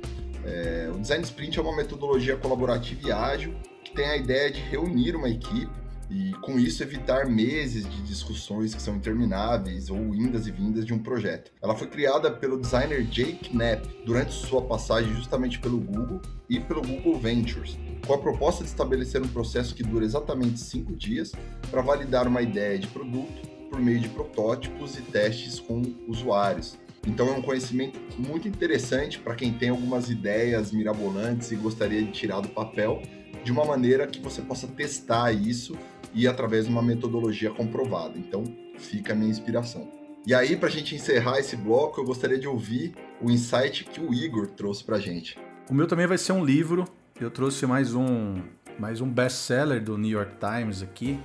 É, 0.45 0.89
o 0.95 1.01
Design 1.01 1.25
Sprint 1.25 1.59
é 1.59 1.63
uma 1.63 1.75
metodologia 1.75 2.37
colaborativa 2.37 3.09
e 3.09 3.11
ágil 3.11 3.53
que 3.83 3.93
tem 3.93 4.07
a 4.07 4.17
ideia 4.17 4.49
de 4.49 4.61
reunir 4.61 5.17
uma 5.17 5.29
equipe 5.29 5.82
e 6.13 6.33
com 6.43 6.59
isso 6.59 6.83
evitar 6.83 7.27
meses 7.27 7.89
de 7.89 8.03
discussões 8.03 8.75
que 8.75 8.83
são 8.83 8.97
intermináveis 8.97 9.89
ou 9.89 10.15
indas 10.15 10.47
e 10.47 10.51
vindas 10.51 10.85
de 10.85 10.93
um 10.93 10.99
projeto. 10.99 11.51
Ela 11.63 11.75
foi 11.75 11.87
criada 11.87 12.31
pelo 12.31 12.61
designer 12.61 13.03
Jake 13.05 13.49
Knapp 13.49 13.89
durante 14.05 14.33
sua 14.33 14.61
passagem 14.61 15.15
justamente 15.15 15.59
pelo 15.59 15.79
Google 15.79 16.21
e 16.51 16.61
pelo 16.61 16.83
Google 16.83 17.19
Ventures, 17.19 17.79
com 18.07 18.13
a 18.13 18.19
proposta 18.19 18.63
de 18.63 18.69
estabelecer 18.69 19.23
um 19.23 19.29
processo 19.29 19.75
que 19.75 19.83
dura 19.83 20.05
exatamente 20.05 20.61
cinco 20.61 20.95
dias 20.95 21.33
para 21.71 21.81
validar 21.81 22.29
uma 22.29 22.43
ideia 22.43 22.79
de 22.79 22.87
produto 22.89 23.51
por 23.71 23.81
meio 23.81 24.01
de 24.01 24.09
protótipos 24.11 24.99
e 24.99 25.03
testes 25.03 25.59
com 25.59 25.81
usuários. 26.07 26.79
Então 27.07 27.27
é 27.29 27.33
um 27.33 27.43
conhecimento 27.43 27.99
muito 28.19 28.47
interessante 28.47 29.19
para 29.19 29.35
quem 29.35 29.55
tem 29.55 29.71
algumas 29.71 30.11
ideias 30.11 30.73
mirabolantes 30.73 31.51
e 31.51 31.57
gostaria 31.57 32.03
de 32.03 32.13
tirar 32.13 32.41
do 32.41 32.49
papel 32.49 33.01
de 33.43 33.51
uma 33.51 33.65
maneira 33.65 34.07
que 34.07 34.21
você 34.21 34.41
possa 34.41 34.67
testar 34.69 35.33
isso 35.33 35.77
e 36.15 36.27
através 36.27 36.67
de 36.67 36.71
uma 36.71 36.83
metodologia 36.83 37.51
comprovada. 37.51 38.19
Então, 38.19 38.45
fica 38.79 39.13
a 39.13 39.17
minha 39.17 39.31
inspiração. 39.31 39.89
E 40.27 40.35
aí, 40.35 40.57
para 40.57 40.69
a 40.69 40.71
gente 40.71 40.95
encerrar 40.95 41.39
esse 41.39 41.57
bloco, 41.57 42.01
eu 42.01 42.05
gostaria 42.05 42.39
de 42.39 42.47
ouvir 42.47 42.95
o 43.21 43.31
insight 43.31 43.85
que 43.85 44.01
o 44.01 44.15
Igor 44.15 44.47
trouxe 44.47 44.85
para 44.85 44.97
a 44.97 45.01
gente. 45.01 45.37
O 45.69 45.75
meu 45.75 45.87
também 45.87 46.07
vai 46.07 46.19
ser 46.19 46.33
um 46.33 46.45
livro. 46.45 46.85
Eu 47.21 47.31
trouxe 47.31 47.67
mais 47.67 47.95
um, 47.95 48.41
mais 48.79 49.01
um 49.01 49.09
best-seller 49.09 49.83
do 49.83 49.99
New 49.99 50.11
York 50.11 50.35
Times 50.39 50.83
aqui. 50.83 51.19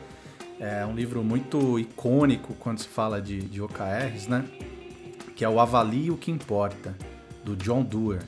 É 0.60 0.84
um 0.86 0.95
livro 0.95 1.23
muito 1.23 1.78
icônico 1.78 2.56
quando 2.56 2.80
se 2.80 2.88
fala 2.88 3.21
de, 3.21 3.39
de 3.39 3.62
OKRs, 3.62 4.28
né? 4.28 4.45
Que 5.36 5.45
é 5.45 5.50
o 5.50 5.60
Avalie 5.60 6.10
o 6.10 6.17
que 6.17 6.32
Importa, 6.32 6.97
do 7.43 7.56
John 7.56 7.84
Doerr. 7.84 8.23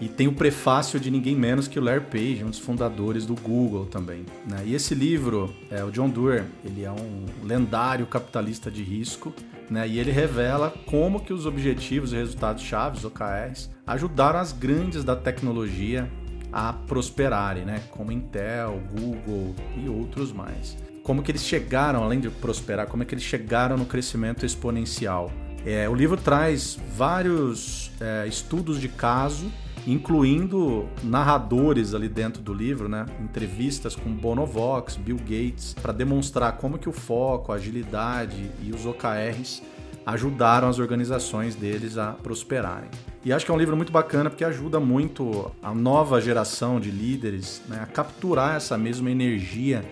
E 0.00 0.08
tem 0.08 0.26
o 0.26 0.32
prefácio 0.32 0.98
de 0.98 1.10
ninguém 1.10 1.36
menos 1.36 1.68
que 1.68 1.78
o 1.78 1.82
Larry 1.82 2.04
Page, 2.04 2.44
um 2.44 2.50
dos 2.50 2.58
fundadores 2.58 3.24
do 3.26 3.34
Google 3.34 3.86
também. 3.86 4.24
Né? 4.48 4.62
E 4.66 4.74
esse 4.74 4.94
livro, 4.94 5.54
é, 5.70 5.84
o 5.84 5.90
John 5.90 6.08
Doerr, 6.08 6.44
ele 6.64 6.84
é 6.84 6.90
um 6.90 7.26
lendário 7.42 8.06
capitalista 8.06 8.70
de 8.70 8.82
risco, 8.82 9.32
né? 9.70 9.86
e 9.86 9.98
ele 9.98 10.10
revela 10.10 10.74
como 10.86 11.20
que 11.20 11.32
os 11.32 11.46
objetivos 11.46 12.12
e 12.12 12.16
resultados 12.16 12.62
chaves, 12.62 13.04
OKRs, 13.04 13.70
ajudaram 13.86 14.40
as 14.40 14.52
grandes 14.52 15.04
da 15.04 15.14
tecnologia 15.14 16.10
a 16.52 16.72
prosperarem, 16.72 17.64
né? 17.64 17.82
como 17.90 18.12
Intel, 18.12 18.80
Google 18.92 19.54
e 19.76 19.88
outros 19.88 20.32
mais. 20.32 20.76
Como 21.02 21.22
que 21.22 21.30
eles 21.30 21.44
chegaram, 21.44 22.02
além 22.02 22.18
de 22.18 22.30
prosperar, 22.30 22.86
como 22.86 23.02
é 23.02 23.06
que 23.06 23.14
eles 23.14 23.24
chegaram 23.24 23.76
no 23.76 23.84
crescimento 23.84 24.44
exponencial. 24.44 25.30
É, 25.66 25.88
o 25.88 25.94
livro 25.94 26.16
traz 26.16 26.78
vários 26.96 27.90
é, 28.00 28.26
estudos 28.26 28.80
de 28.80 28.88
caso 28.88 29.50
incluindo 29.86 30.88
narradores 31.02 31.94
ali 31.94 32.08
dentro 32.08 32.42
do 32.42 32.54
livro, 32.54 32.88
né? 32.88 33.06
Entrevistas 33.20 33.94
com 33.94 34.10
Bonovox, 34.10 34.96
Bill 34.96 35.18
Gates, 35.18 35.74
para 35.80 35.92
demonstrar 35.92 36.56
como 36.56 36.78
que 36.78 36.88
o 36.88 36.92
foco, 36.92 37.52
a 37.52 37.56
agilidade 37.56 38.50
e 38.62 38.72
os 38.72 38.86
OKRs 38.86 39.62
ajudaram 40.06 40.68
as 40.68 40.78
organizações 40.78 41.54
deles 41.54 41.96
a 41.96 42.12
prosperarem. 42.12 42.90
E 43.24 43.32
acho 43.32 43.44
que 43.44 43.50
é 43.50 43.54
um 43.54 43.58
livro 43.58 43.76
muito 43.76 43.90
bacana 43.90 44.28
porque 44.28 44.44
ajuda 44.44 44.78
muito 44.78 45.50
a 45.62 45.74
nova 45.74 46.20
geração 46.20 46.78
de 46.78 46.90
líderes 46.90 47.62
né, 47.68 47.80
a 47.82 47.86
capturar 47.86 48.56
essa 48.56 48.76
mesma 48.76 49.10
energia 49.10 49.82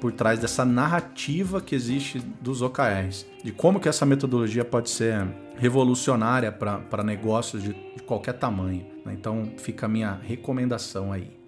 por 0.00 0.12
trás 0.12 0.40
dessa 0.40 0.64
narrativa 0.64 1.60
que 1.60 1.74
existe 1.74 2.20
dos 2.40 2.62
OKRs, 2.62 3.26
de 3.44 3.52
como 3.52 3.78
que 3.78 3.88
essa 3.88 4.06
metodologia 4.06 4.64
pode 4.64 4.90
ser 4.90 5.26
revolucionária 5.60 6.50
para 6.50 7.04
negócios 7.04 7.62
de, 7.62 7.74
de, 7.74 8.02
qualquer 8.02 8.32
tamanho. 8.32 8.86
Né? 9.04 9.12
Então 9.12 9.52
fica 9.58 9.84
a 9.84 9.88
minha 9.88 10.14
recomendação 10.14 11.12
aí. 11.12 11.38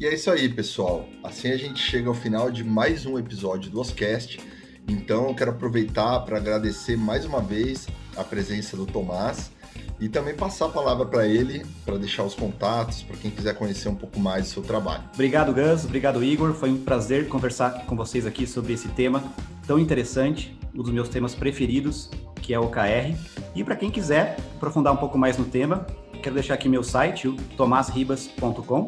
E 0.00 0.04
é 0.04 0.12
isso 0.12 0.30
aí, 0.30 0.48
pessoal. 0.48 1.08
Assim 1.22 1.52
a 1.52 1.56
gente 1.56 1.80
chega 1.80 2.08
ao 2.08 2.14
final 2.14 2.50
de 2.50 2.64
mais 2.64 3.06
um 3.06 3.16
episódio 3.16 3.70
do 3.70 3.80
Oscast. 3.80 4.40
Então 4.88 5.28
eu 5.28 5.34
quero 5.34 5.52
aproveitar 5.52 6.20
para 6.20 6.38
agradecer 6.38 6.96
mais 6.96 7.24
uma 7.24 7.40
vez 7.40 7.86
a 8.16 8.24
presença 8.24 8.76
do 8.76 8.84
Tomás 8.84 9.52
e 10.00 10.08
também 10.08 10.34
passar 10.34 10.66
a 10.66 10.70
palavra 10.70 11.06
para 11.06 11.26
ele, 11.26 11.64
para 11.84 11.98
deixar 11.98 12.24
os 12.24 12.34
contatos, 12.34 13.02
para 13.02 13.16
quem 13.16 13.30
quiser 13.30 13.54
conhecer 13.54 13.88
um 13.88 13.94
pouco 13.94 14.18
mais 14.18 14.46
do 14.46 14.50
seu 14.50 14.62
trabalho. 14.62 15.04
Obrigado, 15.14 15.54
Gus. 15.54 15.84
Obrigado, 15.84 16.24
Igor. 16.24 16.52
Foi 16.54 16.70
um 16.70 16.82
prazer 16.82 17.28
conversar 17.28 17.86
com 17.86 17.94
vocês 17.94 18.26
aqui 18.26 18.46
sobre 18.46 18.72
esse 18.72 18.88
tema 18.88 19.22
tão 19.66 19.78
interessante, 19.78 20.58
um 20.74 20.82
dos 20.82 20.92
meus 20.92 21.08
temas 21.08 21.34
preferidos, 21.34 22.10
que 22.36 22.54
é 22.54 22.58
OKR. 22.58 23.16
E 23.54 23.62
para 23.64 23.76
quem 23.76 23.90
quiser 23.90 24.36
aprofundar 24.56 24.92
um 24.92 24.96
pouco 24.96 25.18
mais 25.18 25.36
no 25.36 25.44
tema, 25.44 25.86
quero 26.22 26.34
deixar 26.34 26.54
aqui 26.54 26.68
meu 26.68 26.82
site, 26.82 27.28
o 27.28 27.36
tomasribas.com, 27.56 28.86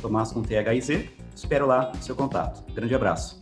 Tomás 0.00 0.30
com 0.30 0.42
THIZ. 0.42 1.06
Espero 1.34 1.66
lá 1.66 1.92
o 1.92 2.02
seu 2.02 2.14
contato. 2.14 2.62
Grande 2.72 2.94
abraço. 2.94 3.38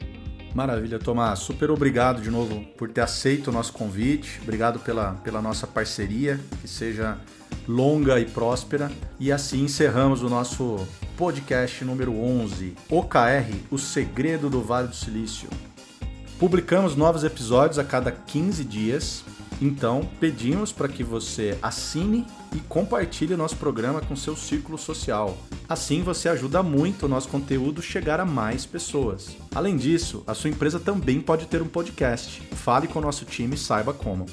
Maravilha, 0.54 0.98
Tomás. 0.98 1.40
Super 1.40 1.70
obrigado 1.70 2.22
de 2.22 2.30
novo 2.30 2.64
por 2.78 2.88
ter 2.88 3.00
aceito 3.00 3.48
o 3.48 3.52
nosso 3.52 3.72
convite. 3.72 4.40
Obrigado 4.42 4.78
pela, 4.78 5.14
pela 5.14 5.42
nossa 5.42 5.66
parceria, 5.66 6.38
que 6.60 6.68
seja 6.68 7.18
longa 7.66 8.20
e 8.20 8.24
próspera. 8.24 8.90
E 9.18 9.32
assim 9.32 9.64
encerramos 9.64 10.22
o 10.22 10.28
nosso 10.28 10.86
podcast 11.16 11.84
número 11.84 12.16
11, 12.16 12.74
OKR, 12.88 13.52
o 13.70 13.78
segredo 13.78 14.48
do 14.48 14.60
Vale 14.60 14.88
do 14.88 14.94
Silício. 14.94 15.48
Publicamos 16.38 16.96
novos 16.96 17.22
episódios 17.22 17.78
a 17.78 17.84
cada 17.84 18.10
15 18.10 18.64
dias, 18.64 19.24
então 19.62 20.08
pedimos 20.18 20.72
para 20.72 20.88
que 20.88 21.04
você 21.04 21.56
assine 21.62 22.26
e 22.52 22.58
compartilhe 22.58 23.36
nosso 23.36 23.56
programa 23.56 24.00
com 24.00 24.16
seu 24.16 24.36
círculo 24.36 24.76
social. 24.76 25.38
Assim 25.68 26.02
você 26.02 26.28
ajuda 26.28 26.60
muito 26.60 27.06
o 27.06 27.08
nosso 27.08 27.28
conteúdo 27.28 27.80
chegar 27.80 28.18
a 28.18 28.24
mais 28.24 28.66
pessoas. 28.66 29.36
Além 29.54 29.76
disso, 29.76 30.24
a 30.26 30.34
sua 30.34 30.50
empresa 30.50 30.80
também 30.80 31.20
pode 31.20 31.46
ter 31.46 31.62
um 31.62 31.68
podcast. 31.68 32.42
Fale 32.52 32.88
com 32.88 32.98
o 32.98 33.02
nosso 33.02 33.24
time 33.24 33.54
e 33.54 33.58
saiba 33.58 33.94
como. 33.94 34.26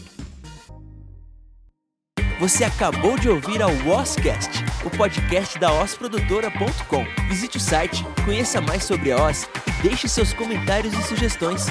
Você 2.42 2.64
acabou 2.64 3.20
de 3.20 3.30
ouvir 3.30 3.62
ao 3.62 3.70
Oscast, 3.88 4.66
o 4.84 4.90
podcast 4.90 5.60
da 5.60 5.72
osprodutora.com. 5.72 7.06
Visite 7.28 7.58
o 7.58 7.60
site, 7.60 8.04
conheça 8.26 8.60
mais 8.60 8.84
sobre 8.84 9.12
a 9.12 9.28
Os 9.28 9.44
e 9.44 9.72
deixe 9.84 10.08
seus 10.08 10.34
comentários 10.34 10.92
e 10.92 11.04
sugestões. 11.04 11.68